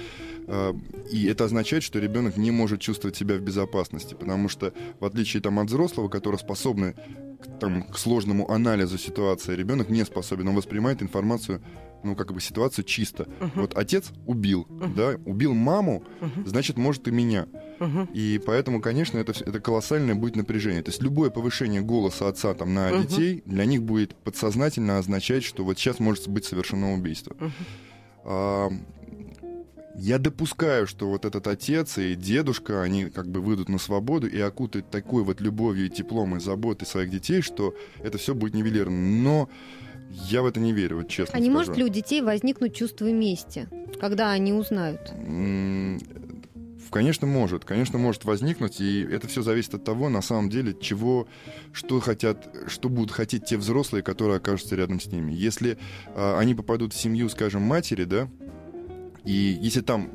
и 1.11 1.27
это 1.27 1.45
означает, 1.45 1.83
что 1.83 1.99
ребенок 1.99 2.37
не 2.37 2.51
может 2.51 2.81
чувствовать 2.81 3.17
себя 3.17 3.37
в 3.37 3.41
безопасности, 3.41 4.15
потому 4.15 4.49
что, 4.49 4.73
в 4.99 5.05
отличие 5.05 5.43
там, 5.43 5.59
от 5.59 5.69
взрослого, 5.69 6.09
который 6.09 6.39
способны 6.39 6.95
к, 7.41 7.59
там, 7.61 7.83
к 7.85 7.99
сложному 7.99 8.51
анализу 8.51 8.99
ситуации, 8.99 9.55
ребенок 9.55 9.89
не 9.89 10.05
способен, 10.05 10.49
он 10.49 10.55
воспринимает 10.57 11.03
информацию 11.03 11.61
ну, 12.03 12.17
как 12.17 12.33
бы 12.33 12.41
ситуацию 12.41 12.85
чисто. 12.85 13.29
Мгм. 13.41 13.51
Вот 13.57 13.77
отец 13.77 14.11
убил, 14.27 14.67
Мгм. 14.71 14.95
да, 14.95 15.17
убил 15.27 15.53
маму, 15.55 16.03
Мгм. 16.21 16.47
значит, 16.47 16.79
может 16.79 17.07
и 17.09 17.11
меня. 17.11 17.47
Мгм. 17.79 18.09
И 18.15 18.41
поэтому, 18.45 18.81
конечно, 18.81 19.19
это, 19.19 19.33
это 19.33 19.61
колоссальное 19.61 20.15
будет 20.15 20.37
напряжение. 20.37 20.83
То 20.83 20.91
есть 20.91 21.03
любое 21.03 21.29
повышение 21.31 21.83
голоса 21.83 22.29
отца 22.29 22.55
там, 22.55 22.73
на 22.75 22.91
Мгм. 22.91 23.03
детей 23.07 23.43
для 23.45 23.67
них 23.67 23.83
будет 23.83 24.15
подсознательно 24.15 24.99
означать, 24.99 25.45
что 25.45 25.63
вот 25.65 25.79
сейчас 25.79 25.99
может 25.99 26.27
быть 26.29 26.45
совершено 26.47 26.95
убийство. 26.95 27.37
А, 28.25 28.71
я 29.94 30.18
допускаю, 30.18 30.87
что 30.87 31.09
вот 31.09 31.24
этот 31.24 31.46
отец 31.46 31.98
и 31.98 32.14
дедушка, 32.14 32.83
они 32.83 33.07
как 33.07 33.29
бы 33.29 33.40
выйдут 33.40 33.68
на 33.68 33.79
свободу 33.79 34.26
и 34.29 34.38
окутают 34.40 34.90
такой 34.90 35.24
вот 35.24 35.40
любовью 35.40 35.87
и 35.87 35.90
теплом 35.90 36.37
и 36.37 36.40
заботой 36.40 36.87
своих 36.87 37.11
детей, 37.11 37.42
что 37.42 37.74
это 38.03 38.18
все 38.18 38.35
будет 38.35 38.55
нивелировано. 38.55 38.96
Но 38.96 39.48
я 40.11 40.42
в 40.42 40.46
это 40.46 40.61
не 40.61 40.72
верю, 40.72 40.98
вот 40.98 41.09
честно 41.09 41.37
А 41.37 41.38
не 41.38 41.46
скажу. 41.46 41.59
может 41.59 41.76
ли 41.76 41.85
у 41.85 41.88
детей 41.88 42.20
возникнуть 42.20 42.74
чувство 42.74 43.11
мести, 43.11 43.68
когда 44.00 44.31
они 44.31 44.53
узнают? 44.53 45.12
Конечно, 46.90 47.26
может. 47.26 47.64
Конечно, 47.64 47.98
может 47.98 48.24
возникнуть. 48.24 48.81
И 48.81 49.03
это 49.03 49.29
все 49.29 49.42
зависит 49.42 49.74
от 49.74 49.85
того, 49.85 50.09
на 50.09 50.22
самом 50.22 50.50
деле, 50.50 50.74
чего, 50.81 51.29
что 51.72 52.00
хотят, 52.00 52.53
что 52.66 52.88
будут 52.88 53.12
хотеть 53.12 53.44
те 53.44 53.57
взрослые, 53.57 54.03
которые 54.03 54.38
окажутся 54.38 54.74
рядом 54.74 55.00
с 55.00 55.07
ними. 55.07 55.33
Если 55.33 55.79
а, 56.09 56.38
они 56.38 56.55
попадут 56.55 56.92
в 56.92 57.00
семью, 57.00 57.29
скажем, 57.29 57.62
матери, 57.62 58.05
да, 58.05 58.29
и 59.31 59.59
если 59.62 59.81
там 59.81 60.11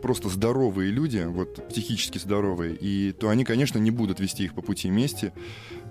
просто 0.00 0.30
здоровые 0.30 0.90
люди, 0.90 1.22
вот 1.26 1.68
психически 1.68 2.16
здоровые, 2.16 2.74
и 2.74 3.12
то 3.12 3.28
они, 3.28 3.44
конечно, 3.44 3.78
не 3.78 3.90
будут 3.90 4.20
вести 4.20 4.44
их 4.44 4.54
по 4.54 4.62
пути 4.62 4.88
мести, 4.88 5.34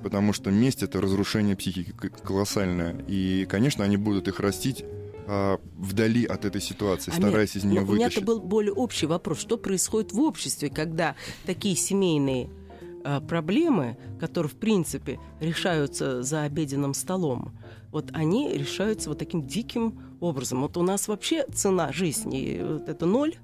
потому 0.01 0.33
что 0.33 0.49
месть 0.49 0.81
это 0.81 0.99
разрушение 0.99 1.55
психики 1.55 1.91
колоссальное. 1.91 2.95
И, 3.07 3.45
конечно, 3.47 3.83
они 3.83 3.97
будут 3.97 4.27
их 4.27 4.39
растить 4.39 4.83
а, 5.27 5.59
вдали 5.77 6.25
от 6.25 6.45
этой 6.45 6.61
ситуации, 6.61 7.11
Амир, 7.11 7.29
стараясь 7.29 7.55
из 7.55 7.63
нее 7.63 7.81
но 7.81 7.91
У 7.91 7.93
меня-то 7.93 8.19
вытащить. 8.21 8.25
был 8.25 8.39
более 8.41 8.73
общий 8.73 9.05
вопрос. 9.05 9.39
Что 9.39 9.57
происходит 9.57 10.11
в 10.11 10.19
обществе, 10.19 10.69
когда 10.69 11.15
такие 11.45 11.75
семейные 11.75 12.45
а, 12.45 12.62
проблемы, 13.27 13.97
которые, 14.19 14.49
в 14.49 14.55
принципе, 14.57 15.19
решаются 15.39 16.23
за 16.23 16.43
обеденным 16.43 16.93
столом, 16.93 17.53
вот 17.91 18.09
они 18.13 18.51
решаются 18.51 19.09
вот 19.09 19.19
таким 19.19 19.45
диким 19.45 19.99
образом. 20.19 20.61
Вот 20.61 20.77
у 20.77 20.81
нас 20.81 21.07
вообще 21.07 21.45
цена 21.53 21.91
жизни 21.91 22.59
вот 22.61 22.89
это 22.89 23.05
ноль. 23.05 23.35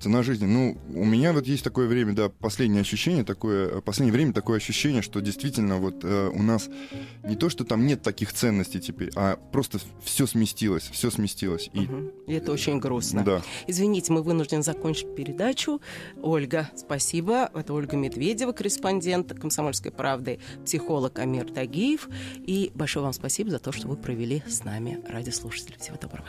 Цена 0.00 0.22
жизни. 0.22 0.46
Ну, 0.46 0.78
у 0.94 1.04
меня 1.04 1.32
вот 1.32 1.46
есть 1.46 1.64
такое 1.64 1.88
время, 1.88 2.12
да, 2.12 2.28
последнее 2.28 2.82
ощущение, 2.82 3.24
такое, 3.24 3.80
последнее 3.80 4.12
время 4.12 4.32
такое 4.32 4.58
ощущение, 4.58 5.02
что 5.02 5.20
действительно 5.20 5.78
вот 5.78 6.04
э, 6.04 6.30
у 6.32 6.42
нас 6.42 6.68
не 7.24 7.34
то, 7.36 7.48
что 7.48 7.64
там 7.64 7.86
нет 7.86 8.02
таких 8.02 8.32
ценностей 8.32 8.80
теперь, 8.80 9.10
а 9.16 9.36
просто 9.36 9.78
все 10.02 10.26
сместилось, 10.26 10.88
все 10.92 11.10
сместилось. 11.10 11.70
И, 11.72 11.80
Мгм. 11.80 12.10
И 12.26 12.32
это 12.34 12.52
очень 12.52 12.78
грустно. 12.78 13.24
да. 13.24 13.42
Извините, 13.66 14.12
мы 14.12 14.22
вынуждены 14.22 14.62
закончить 14.62 15.14
передачу. 15.16 15.80
Ольга, 16.22 16.70
спасибо. 16.76 17.50
Это 17.54 17.72
Ольга 17.74 17.96
Медведева, 17.96 18.52
корреспондент 18.52 19.32
«Комсомольской 19.38 19.90
правды», 19.90 20.38
психолог 20.64 21.18
Амир 21.18 21.50
Тагиев. 21.50 22.08
И 22.46 22.70
большое 22.74 23.04
вам 23.04 23.12
спасибо 23.12 23.50
за 23.50 23.58
то, 23.58 23.72
что 23.72 23.88
вы 23.88 23.96
провели 23.96 24.42
с 24.46 24.64
нами, 24.64 25.00
радиослушатели. 25.08 25.76
Всего 25.78 25.96
доброго. 26.00 26.28